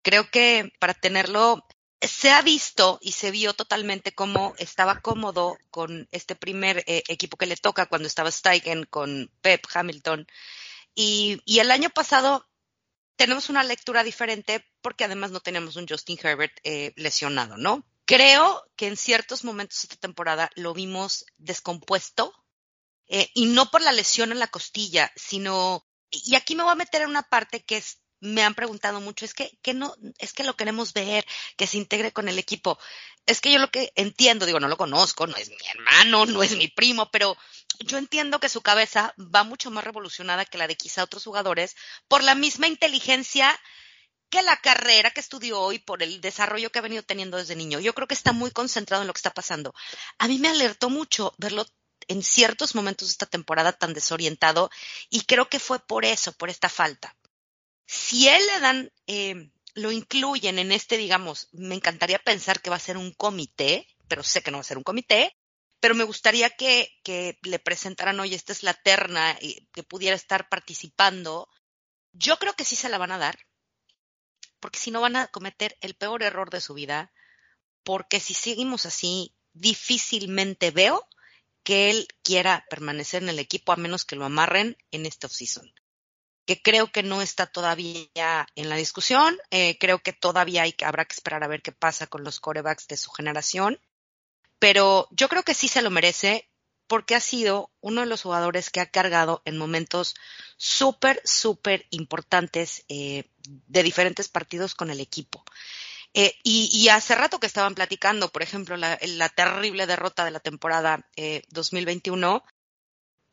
[0.02, 1.64] Creo que para tenerlo,
[2.08, 7.38] se ha visto y se vio totalmente cómo estaba cómodo con este primer eh, equipo
[7.38, 10.28] que le toca cuando estaba Steichen con Pep Hamilton.
[10.94, 12.48] Y, el año pasado
[13.18, 17.86] tenemos una lectura diferente porque además no tenemos un Justin Herbert eh, lesionado, ¿no?
[18.06, 22.34] Creo que en ciertos momentos esta temporada lo vimos descompuesto
[23.08, 26.76] eh, y no por la lesión en la costilla, sino, y aquí me voy a
[26.76, 30.34] meter en una parte que es, me han preguntado mucho, es que, que no, es
[30.34, 31.26] que lo queremos ver,
[31.58, 32.80] que se integre con el equipo.
[33.26, 36.44] Es que yo lo que entiendo, digo, no lo conozco, no es mi hermano, no
[36.44, 37.38] es mi primo, pero
[37.80, 41.76] yo entiendo que su cabeza va mucho más revolucionada que la de quizá otros jugadores
[42.08, 43.60] por la misma inteligencia
[44.30, 47.80] que la carrera que estudió y por el desarrollo que ha venido teniendo desde niño.
[47.80, 49.74] Yo creo que está muy concentrado en lo que está pasando.
[50.18, 51.66] A mí me alertó mucho verlo
[52.08, 54.70] en ciertos momentos de esta temporada tan desorientado
[55.10, 57.16] y creo que fue por eso, por esta falta.
[57.86, 62.78] Si él le dan, eh, lo incluyen en este, digamos, me encantaría pensar que va
[62.78, 65.36] a ser un comité, pero sé que no va a ser un comité,
[65.80, 66.90] pero me gustaría que,
[67.44, 71.50] le presentaran, hoy esta es la terna, y que pudiera estar participando.
[72.14, 73.38] Yo creo que sí se la van a dar,
[74.60, 77.12] porque si no van a cometer el peor error de su vida,
[77.84, 81.08] porque si seguimos así, difícilmente veo
[81.64, 85.72] que él quiera permanecer en el equipo a menos que lo amarren en este offseason.
[86.46, 91.06] Que creo que no está todavía en la discusión, eh, creo que todavía hay, habrá
[91.06, 93.80] que esperar a ver qué pasa con los corebacks de su generación
[94.60, 96.50] pero yo creo que sí se lo merece
[96.88, 100.16] porque ha sido uno de los jugadores que ha cargado en momentos
[100.58, 105.44] súper, súper importantes eh, de diferentes partidos con el equipo.
[106.14, 110.32] Eh, y, y, hace rato que estaban platicando, por ejemplo, la, la terrible derrota de
[110.32, 112.44] la temporada eh, 2021,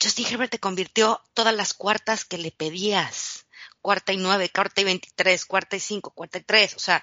[0.03, 3.47] Justin Herbert te convirtió todas las cuartas que le pedías.
[3.81, 6.75] Cuarta y nueve, cuarta y veintitrés, cuarta y cinco, cuarta y tres.
[6.75, 7.03] O sea,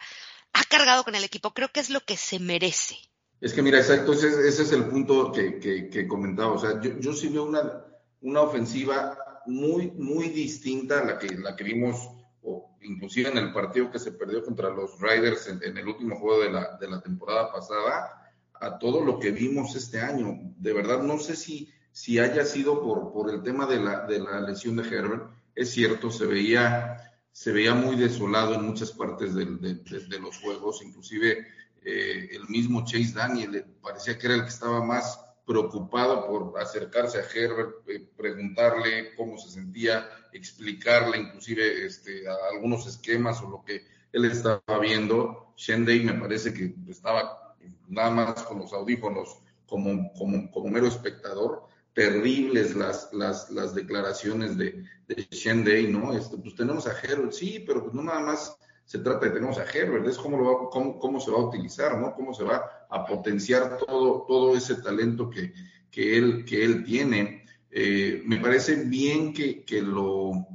[0.54, 1.54] ha cargado con el equipo.
[1.54, 2.98] Creo que es lo que se merece.
[3.42, 6.54] Es que mira, exacto, ese, ese es el punto que, comentaba.
[6.54, 7.86] O sea, yo, yo sí veo una,
[8.22, 12.10] una ofensiva muy, muy distinta a la que, la que vimos,
[12.44, 16.18] o inclusive en el partido que se perdió contra los Riders en, en el último
[16.18, 20.38] juego de la, de la temporada pasada, a todo lo que vimos este año.
[20.58, 24.20] De verdad, no sé si, si haya sido por, por el tema de la, de
[24.20, 25.32] la lesión de Herbert.
[25.54, 26.96] Es cierto, se veía,
[27.34, 31.46] se veía muy desolado en muchas partes de, de, de, de los juegos, inclusive
[31.84, 36.58] eh, el mismo Chase Daniel eh, parecía que era el que estaba más preocupado por
[36.62, 43.66] acercarse a Herbert, eh, preguntarle cómo se sentía, explicarle inclusive este, algunos esquemas o lo
[43.66, 43.84] que
[44.14, 45.54] él estaba viendo.
[45.58, 47.58] Shendey me parece que estaba
[47.90, 51.68] nada más con los audífonos como, como, como mero espectador.
[52.00, 56.14] Terribles las, las, las declaraciones de, de Shendey, ¿no?
[56.14, 59.58] Este, pues tenemos a Herbert, sí, pero pues no nada más se trata de tenemos
[59.58, 62.16] a Herbert, es cómo, cómo, cómo, se va a utilizar, ¿no?
[62.16, 65.54] Cómo se va a potenciar todo, todo ese talento que,
[65.92, 67.44] que, él, que él tiene.
[67.70, 70.48] Eh, me parece bien que, que, lo,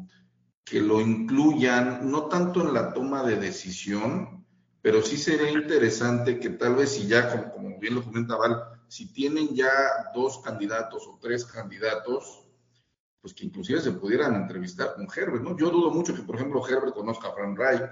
[0.65, 4.47] que lo incluyan, no tanto en la toma de decisión,
[4.81, 8.74] pero sí sería interesante que tal vez si ya, como, como bien lo comenta Val,
[8.95, 9.73] si tienen ya
[10.15, 12.45] dos candidatos o tres candidatos,
[13.21, 15.59] pues que inclusive se pudieran entrevistar con Herbert, ¿no?
[15.59, 17.83] Yo dudo mucho que, por ejemplo, Herbert conozca a Frank Reich,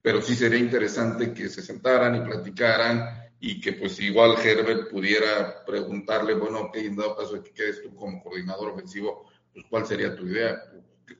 [0.00, 5.62] pero sí sería interesante que se sentaran y platicaran y que pues igual Herbert pudiera
[5.66, 9.84] preguntarle, bueno, ok, en dado caso de que quedes tú como coordinador ofensivo, pues cuál
[9.86, 10.58] sería tu idea,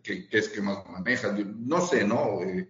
[0.02, 2.40] qué, qué esquemas manejas, no sé, ¿no?
[2.40, 2.66] Eh,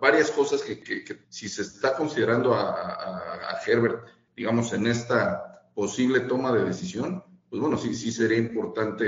[0.00, 4.86] varias cosas que, que, que, si se está considerando a, a, a, Herbert, digamos, en
[4.86, 9.04] esta posible toma de decisión, pues bueno, sí, sí sería importante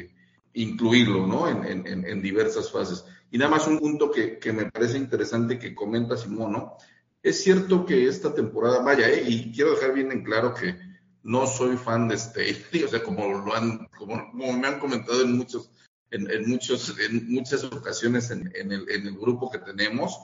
[0.00, 0.10] eh,
[0.54, 1.48] incluirlo, ¿no?
[1.48, 3.04] En, en, en diversas fases.
[3.30, 6.76] Y nada más un punto que, que me parece interesante que comenta Simón, ¿no?
[7.22, 10.76] Es cierto que esta temporada, vaya, eh, y quiero dejar bien en claro que
[11.22, 15.22] no soy fan de Staley, o sea, como lo han, como, como me han comentado
[15.22, 15.70] en muchos,
[16.10, 20.18] en, en muchos, en muchas ocasiones en, en, el, en el grupo que tenemos,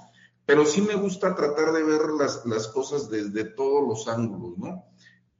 [0.44, 4.84] pero sí me gusta tratar de ver las, las cosas desde todos los ángulos, ¿no?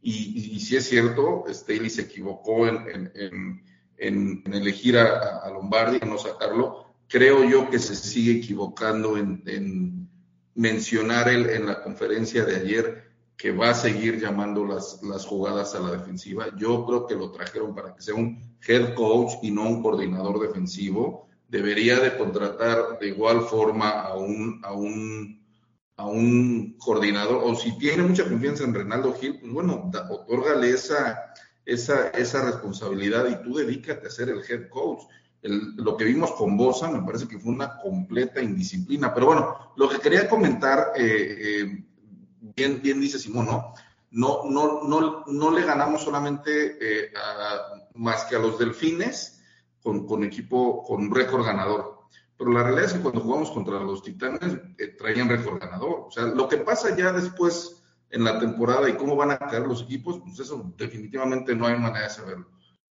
[0.01, 3.63] Y, y, sí es cierto, Staley se equivocó en
[3.99, 6.89] elegir a, a Lombardi, no sacarlo.
[7.09, 10.09] Creo yo que se sigue equivocando en,
[10.55, 15.75] mencionar él en la conferencia de ayer que va a seguir llamando las, las jugadas
[15.75, 16.49] a la defensiva.
[16.59, 20.41] Yo creo que lo trajeron para que sea un head coach y no un coordinador
[20.41, 21.29] defensivo.
[21.49, 25.38] Debería de contratar de igual forma a un, a un,
[25.99, 30.71] a un coordinador, o si tiene mucha confianza en Renaldo Gil, pues bueno, da, otórgale
[30.71, 31.35] esa,
[31.67, 35.03] esa, esa responsabilidad y tú dedícate a ser el head coach.
[35.43, 39.13] El, lo que vimos con Bosa me parece que fue una completa indisciplina.
[39.13, 41.85] Pero bueno, lo que quería comentar, eh, eh,
[42.41, 43.75] bien, bien dice Simón, ¿no?
[44.13, 49.43] No, no, no, no le ganamos solamente eh, a, más que a los delfines
[49.83, 51.98] con, con equipo con récord ganador.
[52.39, 56.05] Pero la realidad es que cuando jugamos contra los titanes eh, traían récord ganador.
[56.07, 59.67] O sea, lo que pasa ya después en la temporada y cómo van a caer
[59.67, 62.49] los equipos, pues eso definitivamente no hay manera de saberlo.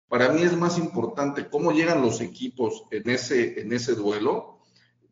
[0.10, 4.60] Para mí es más importante cómo llegan los equipos en ese, en ese duelo.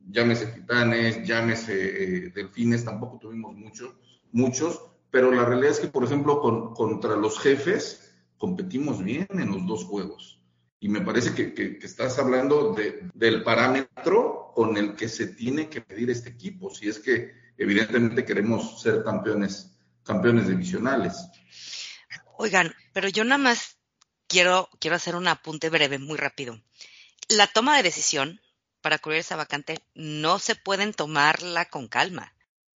[0.08, 3.96] Llámese Titanes, llámese eh, Delfines, tampoco tuvimos muchos,
[4.32, 9.52] muchos, pero la realidad es que, por ejemplo, con, contra los jefes competimos bien en
[9.52, 10.35] los dos juegos.
[10.86, 15.84] Y me parece que, estás hablando de, del parámetro con el que se tiene que
[15.90, 21.28] medir este equipo, si es que evidentemente queremos ser campeones, campeones divisionales.
[22.38, 23.80] Oigan, pero yo nada más
[24.28, 26.62] quiero, quiero hacer un apunte breve, muy rápido.
[27.30, 28.40] La toma de decisión
[28.82, 32.35] para cubrir esa vacante no se pueden tomarla con calma.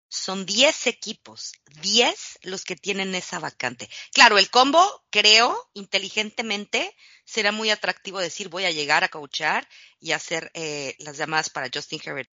[0.09, 3.89] Son 10 equipos, 10 los que tienen esa vacante.
[4.13, 9.67] Claro, el combo, creo, inteligentemente, será muy atractivo decir voy a llegar a coachar
[9.99, 12.29] y hacer eh, las llamadas para Justin Herbert.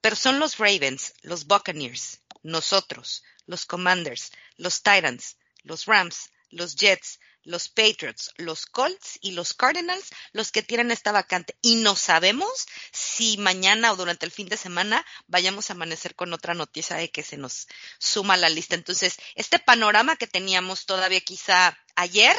[0.00, 7.18] Pero son los Ravens, los Buccaneers, nosotros, los Commanders, los Titans, los Rams, los Jets,
[7.48, 11.56] los Patriots, los Colts y los Cardinals los que tienen esta vacante.
[11.62, 16.32] Y no sabemos si mañana o durante el fin de semana vayamos a amanecer con
[16.34, 17.66] otra noticia de que se nos
[17.98, 18.74] suma la lista.
[18.74, 22.36] Entonces, este panorama que teníamos todavía quizá ayer,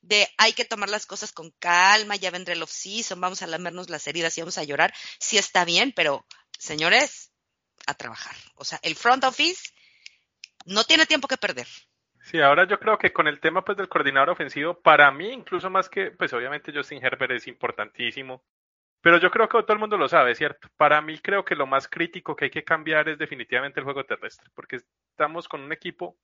[0.00, 3.90] de hay que tomar las cosas con calma, ya vendrá el off-season, vamos a lamernos
[3.90, 6.26] las heridas y vamos a llorar, sí está bien, pero
[6.58, 7.30] señores,
[7.86, 8.36] a trabajar.
[8.56, 9.70] O sea, el front office
[10.64, 11.68] no tiene tiempo que perder.
[12.32, 15.68] Sí, ahora yo creo que con el tema pues del coordinador ofensivo, para mí incluso
[15.68, 18.42] más que, pues obviamente Justin Herbert es importantísimo,
[19.02, 20.68] pero yo creo que todo el mundo lo sabe, ¿cierto?
[20.78, 24.04] Para mí creo que lo más crítico que hay que cambiar es definitivamente el juego
[24.04, 24.76] terrestre, porque
[25.10, 26.16] estamos con un equipo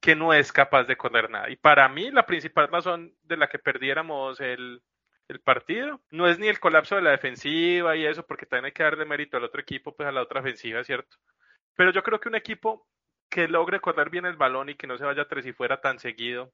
[0.00, 1.50] que no es capaz de correr nada.
[1.50, 4.82] Y para mí la principal razón de la que perdiéramos el,
[5.28, 8.72] el partido no es ni el colapso de la defensiva y eso, porque también hay
[8.72, 11.18] que darle mérito al otro equipo, pues a la otra ofensiva, ¿cierto?
[11.76, 12.88] Pero yo creo que un equipo
[13.32, 15.98] que logre correr bien el balón y que no se vaya tres y fuera tan
[15.98, 16.52] seguido,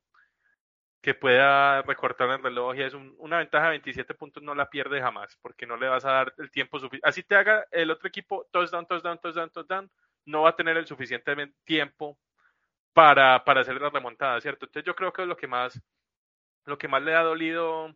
[1.02, 4.70] que pueda recortar el reloj y es un, una ventaja de 27 puntos no la
[4.70, 7.08] pierde jamás, porque no le vas a dar el tiempo suficiente.
[7.08, 9.90] Así te haga el otro equipo touchdown, touchdown, touchdown, touchdown,
[10.26, 12.16] no va a tener el suficiente tiempo
[12.92, 14.66] para, para hacer la remontada, ¿cierto?
[14.66, 15.82] Entonces yo creo que es lo que más,
[16.64, 17.92] lo que más le ha dolido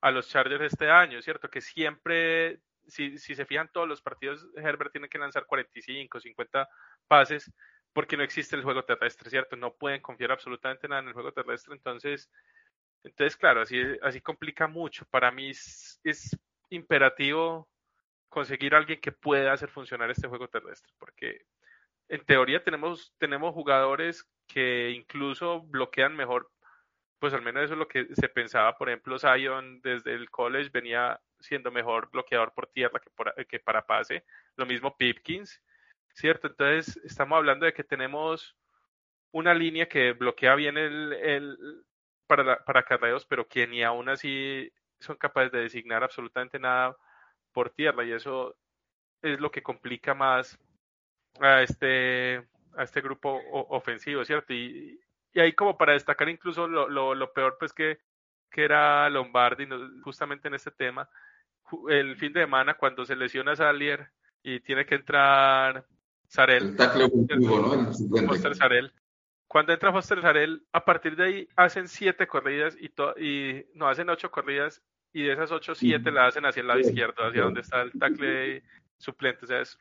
[0.00, 1.50] a los Chargers este año, ¿cierto?
[1.50, 6.66] Que siempre, si, si se fijan todos los partidos, Herbert tiene que lanzar 45, 50
[7.06, 7.52] pases
[7.96, 9.56] porque no existe el juego terrestre, ¿cierto?
[9.56, 12.30] No pueden confiar absolutamente nada en el juego terrestre, entonces,
[13.02, 15.06] entonces claro, así, así complica mucho.
[15.06, 17.70] Para mí es, imperativo
[18.28, 21.46] conseguir a alguien que pueda hacer funcionar este juego terrestre, porque
[22.08, 26.50] en teoría tenemos, tenemos jugadores que incluso bloquean mejor,
[27.18, 30.68] pues al menos eso es lo que se pensaba, por ejemplo, Zion desde el college
[30.68, 34.22] venía siendo mejor bloqueador por tierra que, que para pase,
[34.56, 35.62] lo mismo Pipkins,
[36.16, 36.48] ¿cierto?
[36.48, 38.56] Entonces, estamos hablando de que tenemos
[39.32, 41.84] una línea que bloquea bien el, el
[42.26, 46.96] para, para carreos, pero que ni aún así son capaces de designar absolutamente nada
[47.52, 48.56] por tierra y eso
[49.22, 50.58] es lo que complica más
[51.40, 54.52] a este a este grupo ofensivo, ¿cierto?
[54.52, 55.00] Y,
[55.32, 57.98] y ahí como para destacar incluso lo, lo, lo peor pues que,
[58.50, 59.66] que era Lombardi
[60.02, 61.08] justamente en este tema,
[61.88, 64.10] el fin de semana cuando se lesiona Salier
[64.42, 65.86] y tiene que entrar
[66.28, 66.62] Sarel.
[66.62, 67.74] El tackle ofensivo, ¿no?
[68.18, 68.26] El.
[68.26, 68.92] Foster Sarel.
[69.46, 74.30] Cuando entra Foster Sarel, a partir de ahí hacen siete corridas y, no hacen ocho
[74.30, 77.82] corridas y de esas ocho, siete la hacen hacia el lado izquierdo, hacia donde está
[77.82, 78.62] el tackle
[78.98, 79.44] suplente.
[79.44, 79.78] O sea, es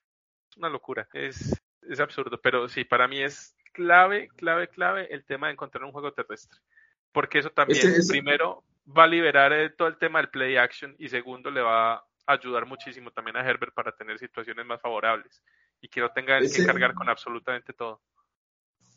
[0.56, 1.08] una locura.
[1.14, 2.40] Es, es absurdo.
[2.42, 6.60] Pero sí, para mí es clave, clave, clave el tema de encontrar un juego terrestre.
[7.12, 10.96] Porque eso también, Ese primero, va a liberar eh, todo el tema del play action
[11.00, 15.42] y segundo le va a ayudar muchísimo también a Herbert para tener situaciones más favorables
[15.82, 18.02] y que no tenga que cargar con absolutamente todo.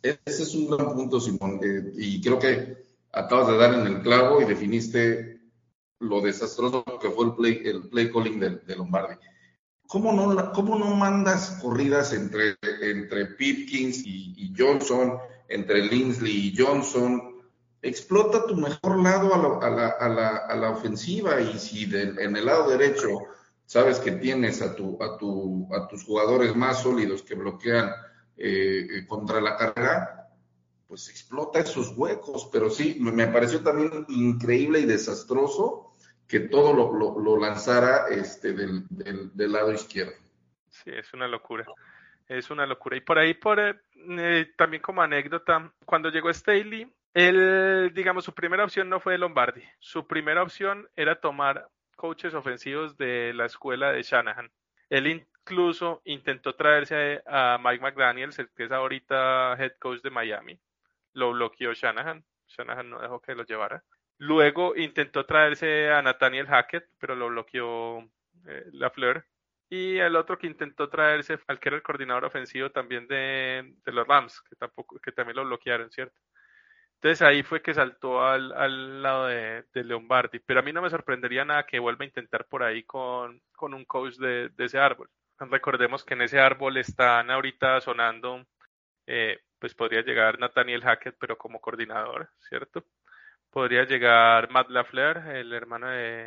[0.02, 2.76] Ese es un gran punto, Simón, eh, y creo que
[3.12, 5.40] acabas de dar en el clavo y definiste
[6.00, 9.16] lo desastroso que fue el play, el play calling de, de Lombardi.
[9.88, 16.56] ¿Cómo no, ¿Cómo no mandas corridas entre, entre Pipkins y, y Johnson, entre Linsley y
[16.56, 17.36] Johnson?
[17.82, 21.86] Explota tu mejor lado a la, a la, a la, a la ofensiva y si
[21.86, 23.08] de- en el lado derecho
[23.68, 27.90] sabes que tienes a, tu, a, tu, a tus jugadores más sólidos que bloquean
[28.34, 30.30] eh, eh, contra la carrera,
[30.86, 32.48] pues explota esos huecos.
[32.50, 35.92] Pero sí, me, pareció también increíble y desastroso
[36.26, 38.86] que todo lo, lanzara este, del,
[39.34, 40.16] lado izquierdo.
[40.70, 41.66] Sí, es una locura.
[42.26, 42.96] Es una locura.
[42.96, 48.64] Y por ahí, por eh, también como anécdota, cuando llegó Staley, él, digamos, su primera
[48.64, 49.62] opción no fue Lombardi.
[49.78, 54.50] Su primera opción era tomar coaches ofensivos de la escuela de Shanahan.
[54.88, 60.58] Él incluso intentó traerse a, Mike McDaniels, el que es ahorita head coach de Miami.
[61.12, 62.24] Lo bloqueó Shanahan.
[62.46, 63.84] Shanahan no dejó que lo llevara.
[64.16, 68.08] Luego intentó traerse a Nathaniel Hackett, pero lo bloqueó
[68.46, 69.26] eh, Lafleur.
[69.68, 73.92] Y el otro que intentó traerse al que era el coordinador ofensivo también de, de
[73.92, 76.18] los Rams, que tampoco, que también lo bloquearon, ¿cierto?
[77.00, 80.40] Entonces ahí fue que saltó al, al lado de, de Lombardi.
[80.40, 83.72] Pero a mí no me sorprendería nada que vuelva a intentar por ahí con, con
[83.74, 85.08] un coach de, de ese árbol.
[85.38, 88.44] Recordemos que en ese árbol están ahorita sonando,
[89.06, 92.84] eh, pues podría llegar Nathaniel Hackett, pero como coordinador, ¿cierto?
[93.50, 96.26] Podría llegar Matt LaFleur, el hermano de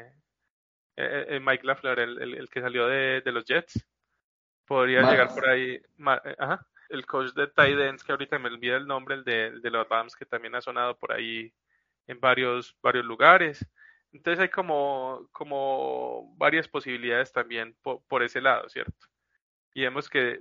[0.95, 3.86] eh, eh, Mike LaFleur, el, el, el que salió de, de los Jets.
[4.65, 8.49] Podría llegar por ahí, ma- eh, ajá, el coach de tight ends, que ahorita me
[8.49, 11.54] olvida el nombre, el de, los Rams, que también ha sonado por ahí
[12.08, 13.65] en varios, varios lugares.
[14.12, 19.08] Entonces hay como, como varias posibilidades también por, ese lado, ¿cierto?
[19.73, 20.39] Y vemos que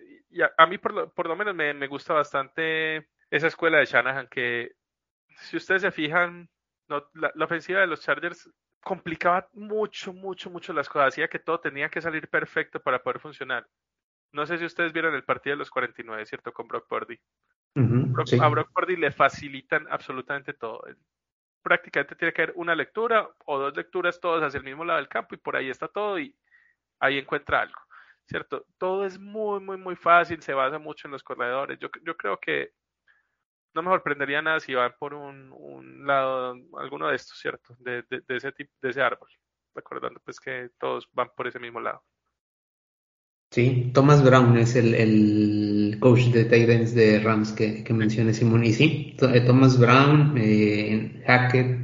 [0.59, 4.73] a, mí por lo, menos me, me gusta bastante esa escuela de Shanahan, que
[5.37, 6.51] si ustedes se fijan,
[6.89, 8.51] la, la ofensiva de los Chargers
[8.83, 13.21] complicaba mucho, mucho, mucho las cosas, hacía que todo tenía que salir perfecto para poder
[13.21, 13.67] funcionar.
[14.33, 16.53] No sé si ustedes vieron el partido de los 49, ¿cierto?
[16.53, 17.19] Con Brock Purdy.
[18.13, 18.39] Brock- sí.
[18.41, 20.85] A Brock Purdy le facilitan absolutamente todo.
[21.63, 25.09] Prácticamente tiene que haber una lectura o dos lecturas todos hacia el mismo lado del
[25.09, 26.35] campo y por ahí está todo y
[27.01, 27.81] ahí encuentra algo,
[28.27, 28.67] ¿cierto?
[28.79, 31.79] Todo es muy, muy, muy fácil, se basa mucho en los corredores.
[31.79, 32.73] Yo, yo creo que
[33.75, 37.75] no me sorprendería nada si van por un, un lado, alguno de estos, ¿cierto?
[37.79, 39.29] De, de, de ese tipo, de ese árbol.
[39.75, 42.03] Recordando pues que todos van por ese mismo lado.
[43.51, 48.65] Sí, Thomas Brown es el, el coach de Titans de Rams que, que menciona Simón.
[48.65, 51.79] Y sí, eh, Thomas Brown, eh, Hackett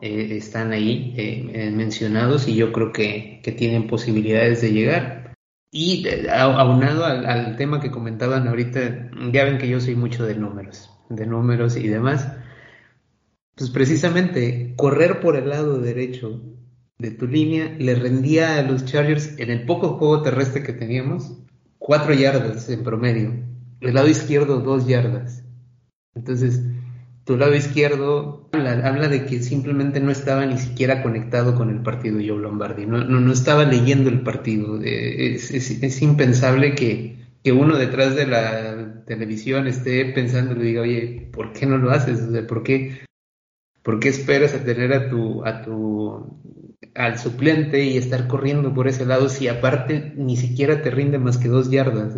[0.00, 5.34] eh, están ahí eh, mencionados y yo creo que, que tienen posibilidades de llegar.
[5.70, 10.24] Y au- aunado al, al tema que comentaban ahorita, ya ven que yo soy mucho
[10.24, 12.26] de números, de números y demás.
[13.54, 16.40] Pues precisamente correr por el lado derecho
[17.02, 21.36] de tu línea le rendía a los Chargers en el poco juego terrestre que teníamos
[21.78, 23.34] cuatro yardas en promedio.
[23.80, 25.44] El lado izquierdo dos yardas.
[26.14, 26.62] Entonces,
[27.24, 31.82] tu lado izquierdo habla, habla de que simplemente no estaba ni siquiera conectado con el
[31.82, 34.80] partido Joe Lombardi, no, no, no estaba leyendo el partido.
[34.82, 40.82] Eh, Es, impensable que, que uno detrás de la televisión esté pensando y le diga,
[40.82, 42.22] oye, ¿por qué no lo haces?
[42.22, 43.02] O sea, ¿por qué,
[43.82, 46.38] ¿Por qué esperas a tener a tu, a tu,
[46.94, 51.38] al suplente y estar corriendo por ese lado si aparte ni siquiera te rinde más
[51.38, 52.14] que dos yardas?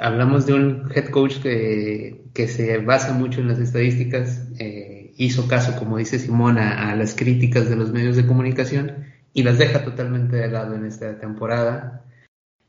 [0.00, 5.48] Hablamos de un head coach que, que se basa mucho en las estadísticas, eh, hizo
[5.48, 9.58] caso, como dice Simón, a, a las críticas de los medios de comunicación y las
[9.58, 12.04] deja totalmente de lado en esta temporada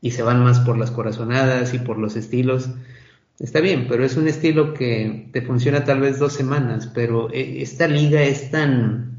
[0.00, 2.68] y se van más por las corazonadas y por los estilos.
[3.38, 7.62] Está bien, pero es un estilo que te funciona tal vez dos semanas, pero eh,
[7.62, 9.13] esta liga es tan,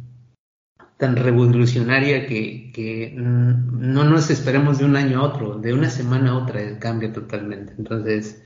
[0.98, 6.38] tan revolucionaria que, no nos esperemos de un año a otro, de una semana a
[6.38, 7.74] otra cambia totalmente.
[7.78, 8.44] Entonces,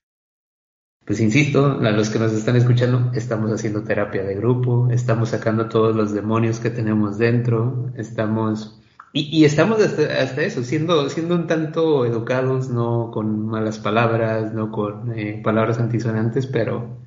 [1.05, 5.67] pues insisto, a los que nos están escuchando, estamos haciendo terapia de grupo, estamos sacando
[5.69, 8.79] todos los demonios que tenemos dentro, estamos
[9.11, 14.71] y, estamos hasta, hasta, eso, siendo, siendo un tanto educados, no con malas palabras, no
[14.71, 16.99] con eh, palabras antisonantes, pero,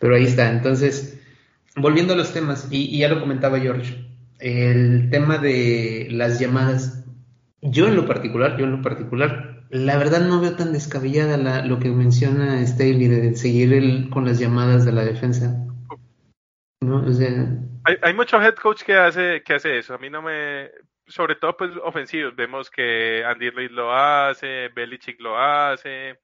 [0.00, 0.50] pero ahí está.
[0.50, 1.20] Entonces,
[1.76, 7.04] volviendo a los temas, y, ya lo comentaba George, el tema de las llamadas,
[7.62, 11.64] yo en lo particular, yo en lo particular, la verdad no veo tan descabellada la,
[11.64, 15.56] lo que menciona Staley de seguir el, con las llamadas de la defensa.
[16.80, 17.04] ¿no?
[17.04, 17.28] O sea,
[17.84, 19.94] Hay, hay mucho head coach que hace, que hace eso.
[19.94, 20.70] A mí no me,
[21.06, 22.36] sobre todo pues ofensivos.
[22.36, 26.20] Vemos que Andy Reid lo hace, Belichick lo hace.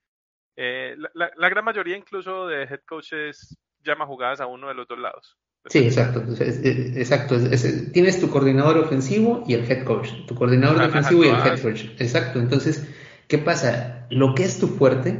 [0.55, 4.99] Eh, la gran mayoría incluso de head coaches llama jugadas a uno de los dos
[4.99, 5.37] lados.
[5.69, 6.25] Sí, exacto.
[6.41, 7.37] Exacto.
[7.37, 10.09] Es- es- tienes tu coordinador ofensivo y el head coach.
[10.27, 11.85] Tu coordinador Ajá, defensivo y el head coach.
[11.99, 12.41] Exacto.
[12.41, 12.87] Entonces,
[13.29, 14.07] ¿qué pasa?
[14.11, 15.19] Lo que es tu fuerte,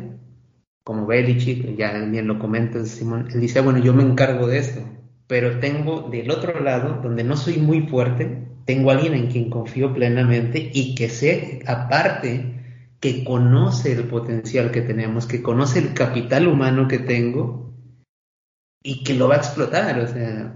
[0.85, 4.59] como Belichick, ya bien lo comentas, Simón, él dice, "Ah, bueno, yo me encargo de
[4.59, 4.81] esto,
[5.29, 9.49] pero tengo del otro lado, donde no soy muy fuerte, tengo a alguien en quien
[9.51, 12.55] confío plenamente y que sé, aparte,
[13.01, 17.62] que conoce el potencial que tenemos, que conoce el capital humano que tengo
[18.83, 20.55] y que lo va a explotar, o sea,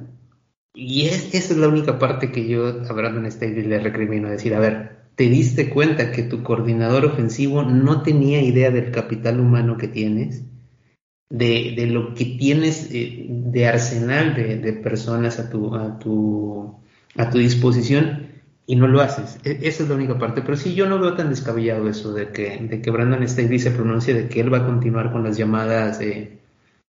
[0.74, 4.54] y es, esa es la única parte que yo a Brandon Staley le recrimino, decir,
[4.54, 9.78] a ver, te diste cuenta que tu coordinador ofensivo no tenía idea del capital humano
[9.78, 10.44] que tienes,
[11.30, 16.76] de, de lo que tienes eh, de arsenal de, de personas a tu, a, tu,
[17.16, 18.28] a tu disposición
[18.66, 19.38] y no lo haces.
[19.44, 20.42] E- esa es la única parte.
[20.42, 23.70] Pero sí, yo no veo tan descabellado eso de que, de que Brandon Staley se
[23.70, 26.00] pronuncie de que él va a continuar con las llamadas,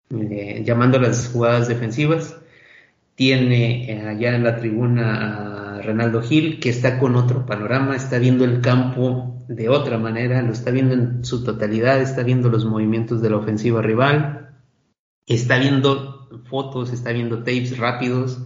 [0.10, 2.38] eh, llamando las jugadas defensivas.
[3.16, 8.20] Tiene eh, allá en la tribuna a Renaldo Gil, que está con otro panorama, está
[8.20, 12.66] viendo el campo de otra manera, lo está viendo en su totalidad, está viendo los
[12.66, 14.56] movimientos de la ofensiva rival,
[15.26, 18.40] está viendo fotos, está viendo tapes rápidos.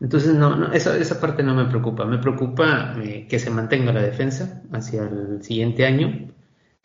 [0.00, 2.04] Entonces, no, no esa, esa parte no me preocupa.
[2.04, 6.32] Me preocupa eh, que se mantenga la defensa hacia el siguiente año.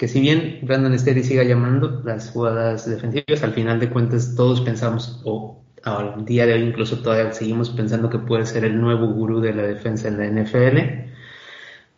[0.01, 4.61] Que si bien Brandon Staley siga llamando las jugadas defensivas, al final de cuentas todos
[4.61, 9.13] pensamos, o al día de hoy incluso todavía seguimos pensando que puede ser el nuevo
[9.13, 11.11] gurú de la defensa en la NFL.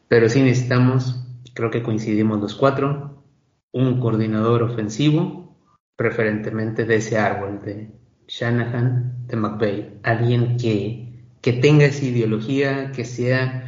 [0.09, 3.23] Pero sí necesitamos, creo que coincidimos los cuatro,
[3.71, 5.55] un coordinador ofensivo,
[5.95, 7.89] preferentemente de ese árbol, de
[8.27, 13.62] Shanahan, de McVay, alguien que, que tenga esa ideología, que sea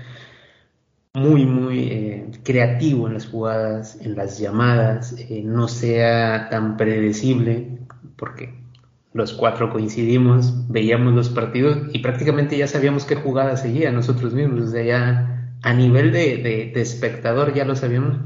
[1.16, 7.80] muy, muy eh, creativo en las jugadas, en las llamadas, eh, no sea tan predecible,
[8.18, 8.54] porque
[9.14, 14.62] los cuatro coincidimos, veíamos los partidos y prácticamente ya sabíamos qué jugada seguía nosotros mismos,
[14.62, 18.18] o sea, ya a nivel de, de, de espectador ya lo sabíamos.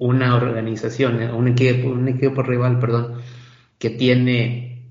[0.00, 3.20] Una organización, eh, un equipo, un equipo rival, perdón,
[3.78, 4.86] que tiene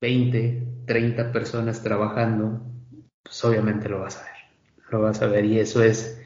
[0.00, 2.62] 20, 30 personas trabajando,
[3.22, 4.37] pues obviamente lo vas a ver.
[4.90, 6.22] Lo vas a ver y eso es,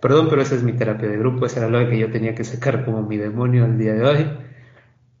[0.00, 2.44] perdón, pero esa es mi terapia de grupo, esa era lo que yo tenía que
[2.44, 4.30] sacar como mi demonio el día de hoy.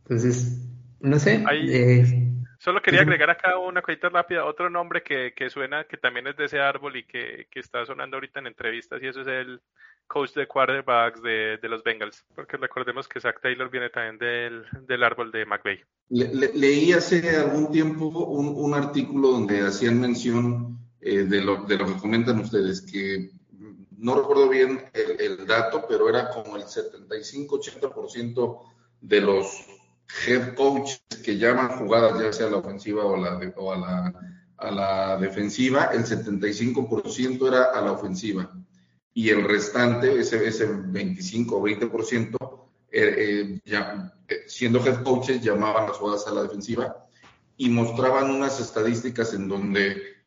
[0.02, 0.68] Entonces,
[1.00, 1.44] no sé.
[1.46, 2.26] Ahí- eh,
[2.58, 6.36] Solo quería agregar acá una cosita rápida, otro nombre que, que suena, que también es
[6.36, 9.62] de ese árbol y que, que está sonando ahorita en entrevistas, y eso es el
[10.06, 14.66] coach de quarterbacks de, de los Bengals, porque recordemos que Zach Taylor viene también del,
[14.86, 15.80] del árbol de McVay.
[16.10, 21.64] Le- le- leí hace algún tiempo un, un artículo donde hacían mención eh, de, lo,
[21.64, 23.30] de lo que comentan ustedes, que
[24.00, 28.60] no recuerdo bien el, dato, pero era como el 75-80%
[29.02, 29.66] de los
[30.26, 34.12] head coaches que llaman jugadas, ya sea a la ofensiva o, la o a, la,
[34.56, 38.50] a la defensiva, el 75% era a la ofensiva.
[39.12, 42.36] Y el restante, ese, ese 25 o 20%,
[42.92, 47.06] eh, eh, ya, eh, siendo head coaches, llamaban las jugadas a la defensiva
[47.56, 50.19] y mostraban unas estadísticas en donde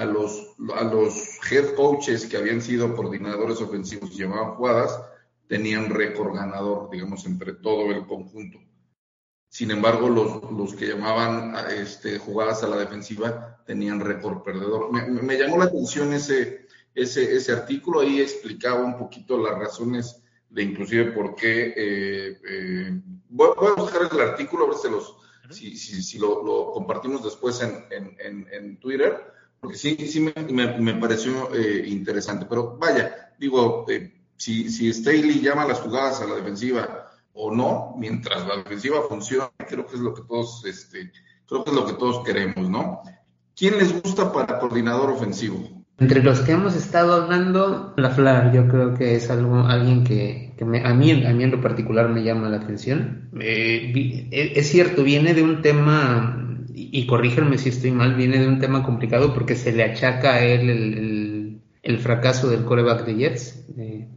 [0.00, 1.14] a los, a los
[1.50, 4.98] head coaches que habían sido coordinadores ofensivos y llamaban jugadas,
[5.46, 8.58] tenían récord ganador, digamos, entre todo el conjunto.
[9.48, 14.92] Sin embargo, los, los que llamaban a, este, jugadas a la defensiva tenían récord perdedor.
[14.92, 20.22] Me, me llamó la atención ese, ese, ese artículo, ahí explicaba un poquito las razones
[20.48, 21.74] de inclusive por qué.
[21.76, 25.16] Eh, eh, voy, voy, a buscar el artículo, a ver si, los,
[25.50, 30.20] si, si, si lo, lo, compartimos después en, en, en, en, Twitter, porque sí, sí
[30.20, 32.46] me, me, me pareció eh, interesante.
[32.48, 37.94] Pero vaya, digo, eh, si, si Staley llama las jugadas a la defensiva o no,
[37.98, 41.12] mientras la defensiva funcione, creo que es lo que todos, este,
[41.46, 43.02] creo que es lo que todos queremos, ¿no?
[43.54, 45.80] ¿Quién les gusta para coordinador ofensivo?
[45.98, 50.54] Entre los que hemos estado hablando, la Flar, yo creo que es algo, alguien que,
[50.56, 53.28] que me, a, mí, a mí en lo particular me llama la atención.
[53.38, 56.39] Eh, es cierto, viene de un tema,
[56.80, 60.34] y, y, corríjanme si estoy mal, viene de un tema complicado porque se le achaca
[60.34, 63.66] a él el, el, el fracaso del coreback de Jets.
[63.76, 64.08] Eh,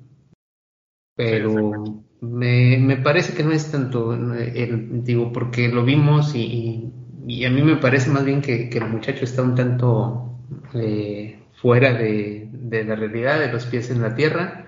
[1.15, 6.93] pero me, me, parece que no es tanto, el, digo, porque lo vimos y, y,
[7.27, 10.39] y, a mí me parece más bien que, que el muchacho está un tanto
[10.73, 14.65] eh, fuera de, de, la realidad, de los pies en la tierra.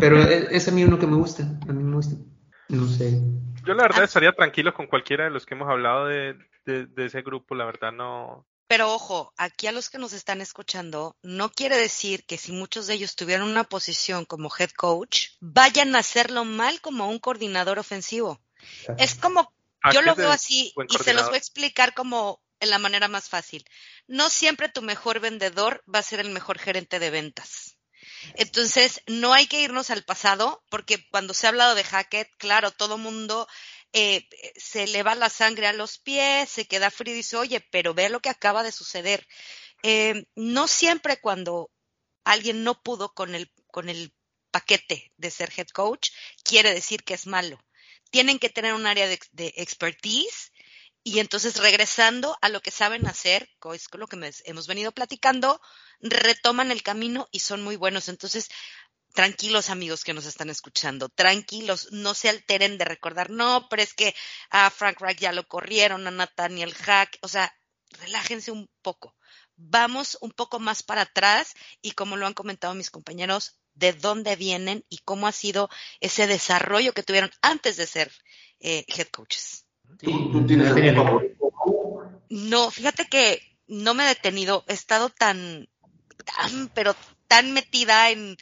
[0.00, 2.16] Pero es, es, a mí uno que me gusta, a mí me gusta.
[2.68, 3.20] No sé.
[3.64, 6.34] Yo la verdad estaría tranquilo con cualquiera de los que hemos hablado de,
[6.64, 10.40] de, de ese grupo, la verdad no, Pero ojo, aquí a los que nos están
[10.40, 15.28] escuchando, no quiere decir que si muchos de ellos tuvieran una posición como head coach,
[15.40, 18.40] vayan a hacerlo mal como un coordinador ofensivo.
[18.98, 19.52] Es como,
[19.82, 23.08] ¿A yo lo veo así y se los voy a explicar como en la manera
[23.08, 23.64] más fácil.
[24.06, 27.76] No siempre tu mejor vendedor va a ser el mejor gerente de ventas.
[28.36, 32.70] Entonces, no hay que irnos al pasado, porque cuando se ha hablado de Hackett, claro,
[32.70, 33.46] todo mundo
[33.96, 37.60] eh, se le va la sangre a los pies, se queda frío y dice, oye,
[37.60, 39.24] pero ve lo que acaba de suceder.
[39.84, 41.70] Eh, no siempre cuando
[42.24, 44.12] alguien no pudo con el, con el
[44.50, 46.10] paquete de ser head coach,
[46.42, 47.64] quiere decir que es malo.
[48.10, 50.50] Tienen que tener un área de, expertise
[51.04, 55.60] y entonces regresando a lo que saben hacer, es lo que hemos venido platicando,
[56.00, 58.08] retoman el camino y son muy buenos.
[58.08, 58.48] Entonces,
[59.14, 63.94] tranquilos amigos que nos están escuchando, tranquilos, no se alteren de recordar, no, pero es
[63.94, 64.14] que
[64.50, 67.54] a Frank Reich ya lo corrieron, a Nathaniel Hack, o sea,
[68.00, 69.14] relájense un poco.
[69.56, 74.36] Vamos un poco más para atrás y como lo han comentado mis compañeros, de dónde
[74.36, 78.12] vienen y cómo ha sido ese desarrollo que tuvieron antes de ser
[78.60, 79.64] eh, head coaches.
[80.02, 81.52] ¿Tú, tú tienes favorito?
[82.30, 85.68] No, fíjate que no me he detenido, he estado tan,
[86.24, 86.96] tan, pero
[87.28, 88.36] tan metida en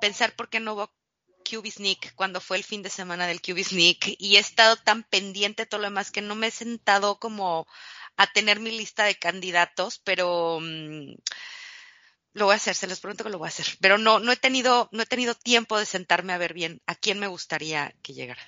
[0.00, 0.92] pensar por qué no hubo
[1.48, 5.04] QB Sneak cuando fue el fin de semana del QB Sneak y he estado tan
[5.04, 7.66] pendiente de todo lo demás que no me he sentado como
[8.16, 11.14] a tener mi lista de candidatos, pero mm,
[12.32, 14.32] lo voy a hacer, se les prometo que lo voy a hacer, pero no, no
[14.32, 17.94] he tenido, no he tenido tiempo de sentarme a ver bien a quién me gustaría
[18.02, 18.42] que llegara.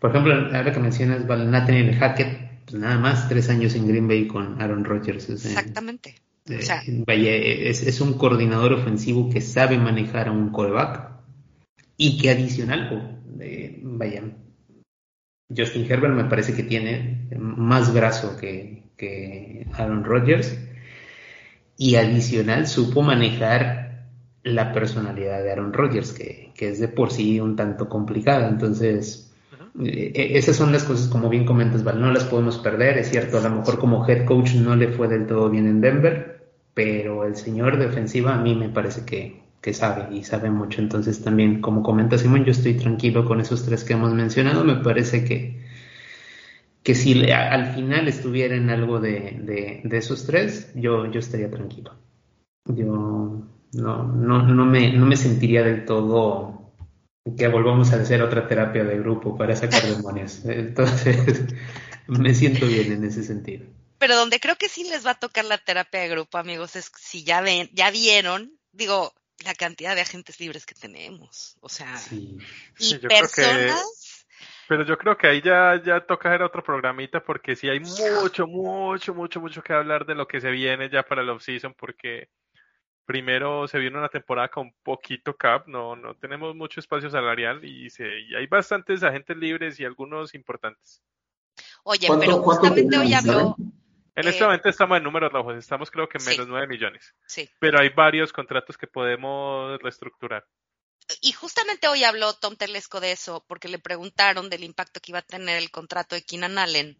[0.00, 4.28] Por ejemplo, ahora que mencionas Nathaniel Hackett, pues nada más tres años en Green Bay
[4.28, 5.28] con Aaron Rodgers.
[5.28, 6.20] Exactamente.
[6.50, 11.10] Eh, O sea, vaya, es, es un coordinador ofensivo que sabe manejar a un coreback
[11.96, 14.22] y que adicional, oh, eh, vaya,
[15.54, 20.58] Justin Herbert me parece que tiene más brazo que, que Aaron Rodgers
[21.76, 24.06] y adicional supo manejar
[24.42, 28.48] la personalidad de Aaron Rodgers, que, que es de por sí un tanto complicada.
[28.48, 29.32] Entonces,
[29.84, 32.98] eh, esas son las cosas, como bien comentas, Val, no las podemos perder.
[32.98, 35.80] Es cierto, a lo mejor como head coach no le fue del todo bien en
[35.80, 36.37] Denver,
[36.78, 40.80] pero el señor de ofensiva a mí me parece que, que sabe y sabe mucho.
[40.80, 44.62] Entonces, también, como comenta Simón, yo estoy tranquilo con esos tres que hemos mencionado.
[44.62, 45.60] Me parece que,
[46.84, 51.50] que si al final estuviera en algo de, de, de esos tres, yo, yo estaría
[51.50, 51.96] tranquilo.
[52.66, 52.86] Yo
[53.72, 56.74] no, no, no, me, no me sentiría del todo
[57.36, 60.42] que volvamos a hacer otra terapia de grupo para sacar demonios.
[60.44, 61.44] Entonces,
[62.06, 63.66] me siento bien en ese sentido.
[63.98, 66.90] Pero donde creo que sí les va a tocar la terapia de grupo, amigos, es
[66.96, 69.12] si ya ven, ya vieron, digo,
[69.44, 71.56] la cantidad de agentes libres que tenemos.
[71.60, 72.38] O sea, Sí.
[72.78, 74.26] y Sí, yo creo que- personas.
[74.68, 78.46] Pero yo creo que ahí ya, ya toca hacer otro programita porque sí hay mucho,
[78.46, 82.28] mucho, mucho, mucho que hablar de lo que se viene ya para el off-season porque
[83.06, 87.88] primero se viene una temporada con poquito cap, no, no tenemos mucho espacio salarial y,
[87.88, 91.02] se, y hay bastantes agentes libres y algunos importantes.
[91.84, 93.56] Oye, ¿Cuánto- pero cuánto justamente hoy habló,
[94.18, 96.30] En Eh, este momento estamos en números rojos, estamos creo que en sí.
[96.30, 97.48] menos 9 millones, sí.
[97.60, 100.44] pero hay varios contratos que podemos reestructurar.
[101.20, 105.20] Y justamente hoy habló Tom Telesco de eso, porque le preguntaron del impacto que iba
[105.20, 106.98] a tener el contrato de Keenan Allen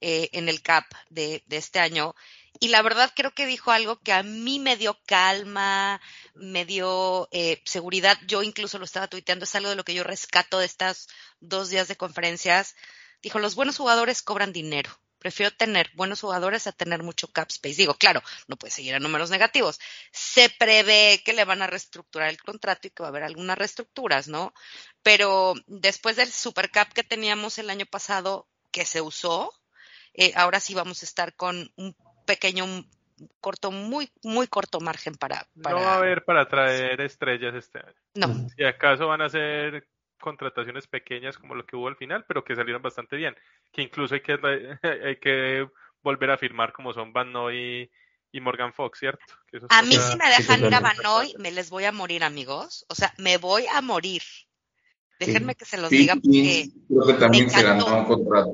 [0.00, 2.14] eh, en el CAP de, de este año.
[2.60, 6.00] Y la verdad creo que dijo algo que a mí me dio calma,
[6.34, 8.18] me dio eh, seguridad.
[8.26, 11.08] Yo incluso lo estaba tuiteando, es algo de lo que yo rescato de estas
[11.40, 12.76] dos días de conferencias.
[13.22, 14.90] Dijo, los buenos jugadores cobran dinero.
[15.18, 17.76] Prefiero tener buenos jugadores a tener mucho cap space.
[17.76, 19.80] Digo, claro, no puede seguir a números negativos.
[20.12, 23.58] Se prevé que le van a reestructurar el contrato y que va a haber algunas
[23.58, 24.52] reestructuras, ¿no?
[25.02, 29.52] Pero después del super cap que teníamos el año pasado, que se usó,
[30.14, 31.96] eh, ahora sí vamos a estar con un
[32.26, 32.90] pequeño, un
[33.40, 35.46] corto, muy, muy corto margen para.
[35.62, 35.76] para...
[35.76, 37.94] No va a haber para traer estrellas este año.
[38.14, 39.86] No, Si acaso van a ser
[40.18, 43.34] contrataciones pequeñas como lo que hubo al final, pero que salieron bastante bien.
[43.72, 44.32] Que incluso hay que,
[45.04, 45.68] hay que
[46.02, 47.90] volver a firmar como son Van Noy
[48.30, 49.24] y Morgan Fox, ¿cierto?
[49.50, 51.02] Que eso a mí si me dejan ir a totalmente.
[51.02, 52.84] Banoy, me les voy a morir, amigos.
[52.88, 54.22] O sea, me voy a morir.
[55.18, 57.84] Déjenme que se los Sí, diga porque sí, creo que también me se encantó.
[57.86, 58.52] ganó un contrato.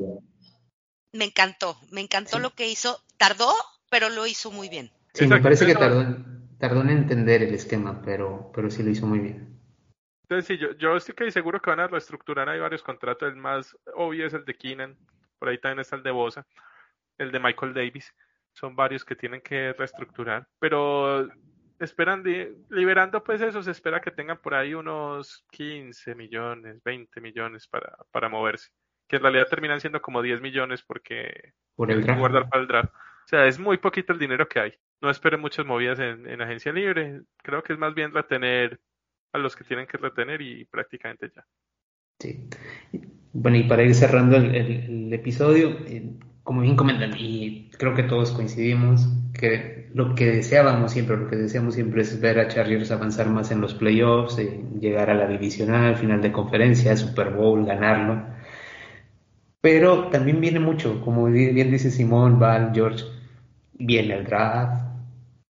[1.12, 3.00] me encantó, me encantó lo que hizo.
[3.16, 3.52] Tardó,
[3.90, 4.90] pero lo hizo muy bien.
[5.12, 8.90] Sí, me parece que tardó, en- tardó en entender el esquema, pero, pero sí lo
[8.90, 9.53] hizo muy bien.
[10.24, 12.48] Entonces, sí, yo, yo estoy casi seguro que van a reestructurar.
[12.48, 13.28] Hay varios contratos.
[13.28, 14.96] El más obvio es el de Keenan.
[15.38, 16.46] Por ahí también está el de Bosa.
[17.18, 18.12] El de Michael Davis.
[18.52, 20.46] Son varios que tienen que reestructurar.
[20.58, 21.28] Pero
[21.78, 27.20] esperan, de- liberando pues eso, se espera que tengan por ahí unos 15 millones, 20
[27.20, 28.70] millones para, para moverse.
[29.08, 32.18] Que en realidad terminan siendo como 10 millones porque Por el que draft.
[32.20, 32.94] guardar para el draft.
[32.94, 34.74] O sea, es muy poquito el dinero que hay.
[35.02, 37.20] No esperen muchas movidas en, en agencia libre.
[37.42, 38.80] Creo que es más bien retener
[39.34, 41.44] a los que tienen que retener y prácticamente ya.
[42.20, 42.48] Sí.
[43.32, 46.12] Bueno, y para ir cerrando el, episodio, eh,
[46.44, 51.34] como bien comentan, y creo que todos coincidimos, que lo que deseábamos siempre, lo que
[51.34, 55.26] deseamos siempre es ver a Chargers avanzar más en los playoffs, eh, llegar a la
[55.26, 58.24] divisional, final de conferencia, Super Bowl, ganarlo.
[59.60, 63.04] Pero también viene mucho, como bien dice Simón, Val, George,
[63.72, 64.84] viene el draft,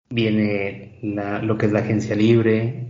[0.08, 2.88] viene lo que es la agencia libre,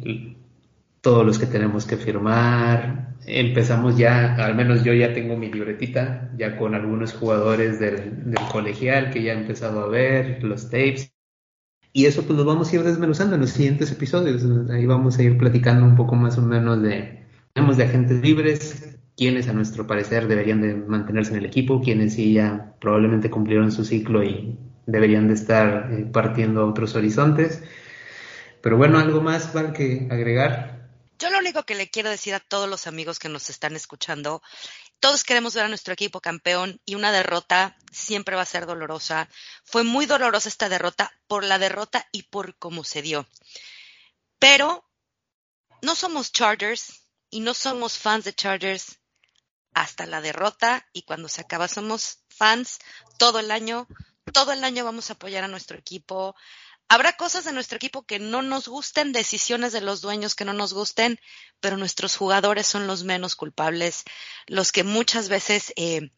[1.04, 3.14] todos los que tenemos que firmar.
[3.26, 9.10] Empezamos ya, al menos yo ya tengo mi libretita, ya con algunos jugadores del, colegial
[9.10, 11.12] que ya he empezado a ver, los tapes.
[11.92, 14.44] Y eso pues lo vamos a ir desmenuzando en los siguientes episodios.
[14.70, 18.98] Ahí vamos a ir platicando un poco más o menos de, tenemos de agentes libres,
[19.14, 23.72] quienes a nuestro parecer deberían de mantenerse en el equipo, quienes sí ya probablemente cumplieron
[23.72, 27.62] su ciclo y deberían de estar eh, partiendo a otros horizontes.
[28.62, 30.73] Pero bueno, algo más, Val, que agregar.
[31.18, 34.42] Yo lo único que le quiero decir a todos los amigos que nos están escuchando,
[34.98, 39.28] todos queremos ver a nuestro equipo campeón y una derrota siempre va a ser dolorosa.
[39.64, 43.28] Fue muy dolorosa esta derrota por la derrota y por cómo se dio.
[44.38, 44.88] Pero
[45.82, 48.98] no somos Chargers y no somos fans de Chargers
[49.74, 52.78] hasta la derrota y cuando se acaba somos fans
[53.18, 53.86] todo el año.
[54.32, 56.34] Todo el año vamos a apoyar a nuestro equipo.
[56.88, 60.52] Habrá cosas de nuestro equipo que no nos gusten, decisiones de los dueños que no
[60.52, 61.18] nos gusten,
[61.60, 64.04] pero nuestros jugadores son los menos culpables,
[64.46, 66.10] los que muchas veces eh,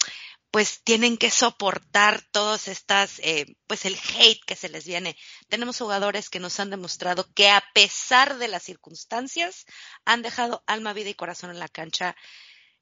[0.50, 5.16] pues tienen que soportar todas estas, eh, pues el hate que se les viene.
[5.48, 9.66] Tenemos jugadores que nos han demostrado que a pesar de las circunstancias
[10.04, 12.16] han dejado alma, vida y corazón en la cancha.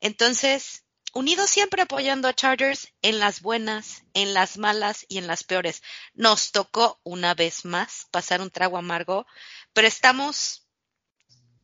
[0.01, 0.85] Entonces,
[1.15, 5.83] unidos siempre apoyando a Chargers en las buenas, en las malas y en las peores.
[6.13, 9.27] Nos tocó una vez más pasar un trago amargo,
[9.73, 10.69] pero estamos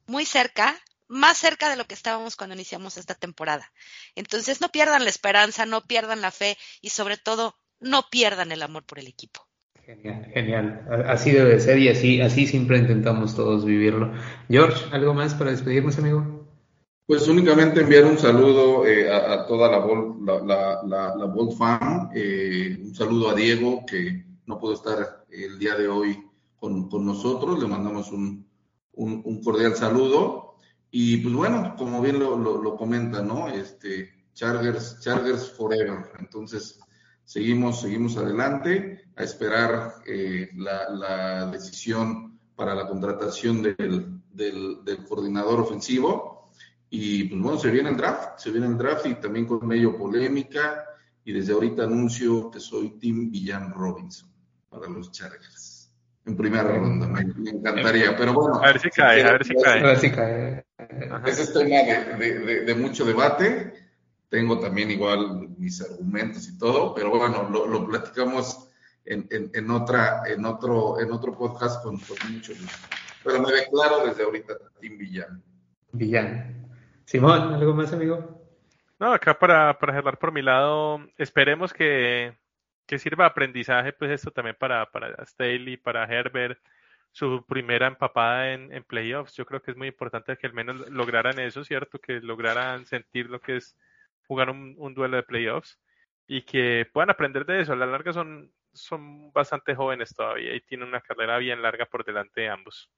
[0.06, 0.76] muy cerca,
[1.08, 3.70] más cerca de lo que estábamos cuando iniciamos esta temporada.
[4.14, 8.62] Entonces, no pierdan la esperanza, no pierdan la fe y sobre todo, no pierdan el
[8.62, 9.46] amor por el equipo.
[9.84, 10.86] Genial, genial.
[11.08, 14.12] Así debe de ser y así, así siempre intentamos todos vivirlo.
[14.48, 16.39] George, ¿algo más para despedirnos, amigo?
[17.10, 22.78] Pues únicamente enviar un saludo eh, a, toda la Bolt, la, la, la, fan, eh,
[22.80, 26.24] un saludo a Diego que no pudo estar el día de hoy
[26.56, 28.46] con, con nosotros, le mandamos un,
[28.92, 30.54] un, cordial saludo
[30.92, 33.48] y pues bueno, como bien lo, lo, comenta, ¿no?
[33.48, 36.78] Este, Chargers, Chargers Forever, entonces
[37.24, 46.39] seguimos, seguimos adelante a esperar eh, la, decisión para la contratación del, del coordinador ofensivo.
[46.90, 49.96] Y pues bueno, se viene el draft, se viene el draft y también con ello
[49.96, 50.84] polémica.
[51.24, 54.28] Y desde ahorita anuncio que soy Tim Villan Robinson
[54.68, 55.92] para los Chargers.
[56.26, 58.16] En primera ronda, me, me encantaría.
[58.16, 59.80] Pero bueno, A ver si cae, a ver si cae.
[59.80, 60.64] Ahora sí cae.
[61.26, 63.72] ese es tema de, de, de, de mucho debate.
[64.28, 68.68] Tengo también igual mis argumentos y todo, pero bueno, lo, lo platicamos
[69.04, 72.78] en, en, en, otra, en, otro, en otro podcast con, con mucho gusto.
[73.24, 75.42] Pero me declaro desde ahorita Tim Villan.
[75.92, 76.69] Villan.
[77.10, 78.40] Simón, ¿algo más, amigo?
[79.00, 82.38] No, acá para, para por mi lado, esperemos que,
[82.86, 86.60] que sirva de aprendizaje, pues esto también para, para Staley, para Herbert,
[87.10, 89.34] su primera empapada en, en playoffs.
[89.34, 91.98] Yo creo que es muy importante que al menos lograran eso, ¿cierto?
[91.98, 93.76] Que lograran sentir lo que es
[94.28, 95.80] jugar un, un duelo de playoffs
[96.28, 97.72] y que puedan aprender de eso.
[97.72, 102.04] A la larga son, son bastante jóvenes todavía y tienen una carrera bien larga por
[102.04, 102.88] delante de ambos.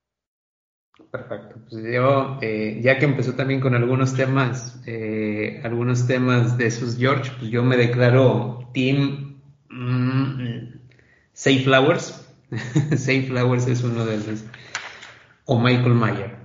[1.11, 1.57] Perfecto.
[1.68, 6.97] Pues yo, eh, ya que empezó también con algunos temas, eh, algunos temas de sus
[6.99, 9.40] George, pues yo me declaro Team
[9.70, 10.80] mm,
[11.32, 12.28] Safe Flowers.
[12.90, 14.45] Safe Flowers es uno de los.
[15.47, 16.43] O Michael Mayer.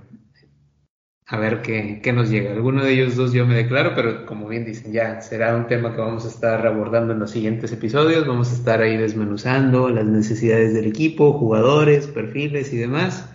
[1.26, 2.52] A ver qué, qué nos llega.
[2.52, 5.94] Alguno de ellos dos yo me declaro, pero como bien dicen, ya será un tema
[5.94, 8.26] que vamos a estar abordando en los siguientes episodios.
[8.26, 13.28] Vamos a estar ahí desmenuzando las necesidades del equipo, jugadores, perfiles y demás.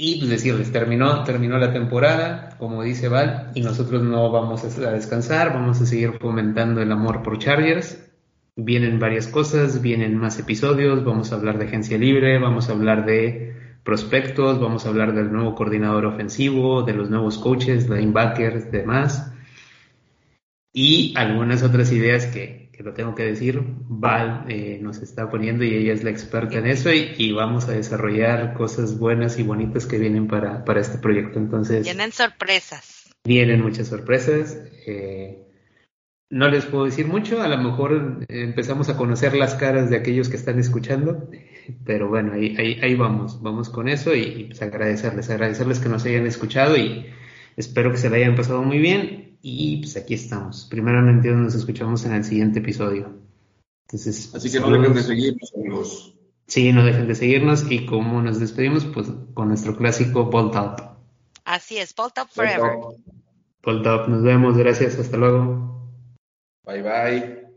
[0.00, 4.92] Y pues decirles, terminó, terminó la temporada, como dice Val, y nosotros no vamos a
[4.92, 8.08] descansar, vamos a seguir fomentando el amor por Chargers.
[8.54, 13.06] Vienen varias cosas, vienen más episodios, vamos a hablar de agencia libre, vamos a hablar
[13.06, 19.32] de prospectos, vamos a hablar del nuevo coordinador ofensivo, de los nuevos coaches, linebackers, demás.
[20.72, 25.64] Y algunas otras ideas que, que lo tengo que decir, Val eh, nos está poniendo
[25.64, 29.42] y ella es la experta en eso y, y, vamos a desarrollar cosas buenas y
[29.42, 31.40] bonitas que vienen para, para este proyecto.
[31.40, 33.10] Entonces, vienen sorpresas.
[33.24, 34.62] Vienen muchas sorpresas.
[34.86, 35.44] Eh,
[36.30, 40.28] no les puedo decir mucho, a lo mejor empezamos a conocer las caras de aquellos
[40.28, 41.28] que están escuchando,
[41.84, 45.88] pero bueno, ahí, ahí, ahí vamos, vamos con eso y, y, pues agradecerles, agradecerles que
[45.88, 47.06] nos hayan escuchado y
[47.56, 50.66] espero que se la hayan pasado muy bien y pues aquí estamos.
[50.70, 53.18] Primeramente nos escuchamos en el siguiente episodio.
[53.86, 56.14] Entonces, Así que no dejen de seguirnos, amigos.
[56.46, 60.82] Sí, no dejen de seguirnos y como nos despedimos, pues con nuestro clásico Bolt Up.
[61.44, 62.72] Así es, Bolt Up Forever.
[63.62, 65.90] Bolt Up, nos vemos, gracias, hasta luego.
[66.64, 67.47] Bye bye.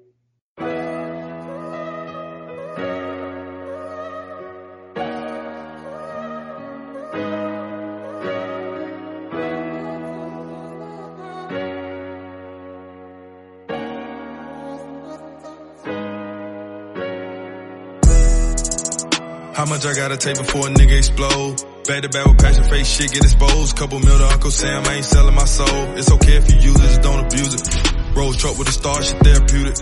[19.86, 21.58] I gotta take before a nigga explode?
[21.88, 23.76] Back to back with passion, face shit get exposed.
[23.76, 25.98] Couple mil to Uncle Sam, I ain't selling my soul.
[25.98, 28.16] It's okay if you use it, just don't abuse it.
[28.16, 29.78] Rose truck with a star, shit therapeutic.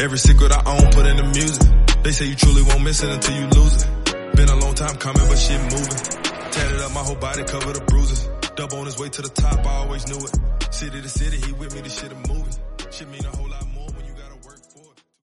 [0.00, 1.64] Every secret I own, put in the music.
[2.02, 4.36] They say you truly won't miss it until you lose it.
[4.36, 5.98] Been a long time coming, but shit moving.
[6.52, 8.28] Tatted up my whole body, covered the bruises.
[8.56, 10.74] Dub on his way to the top, I always knew it.
[10.74, 12.52] City to city, he with me, this shit a movie.
[12.90, 13.67] Shit mean a whole lot.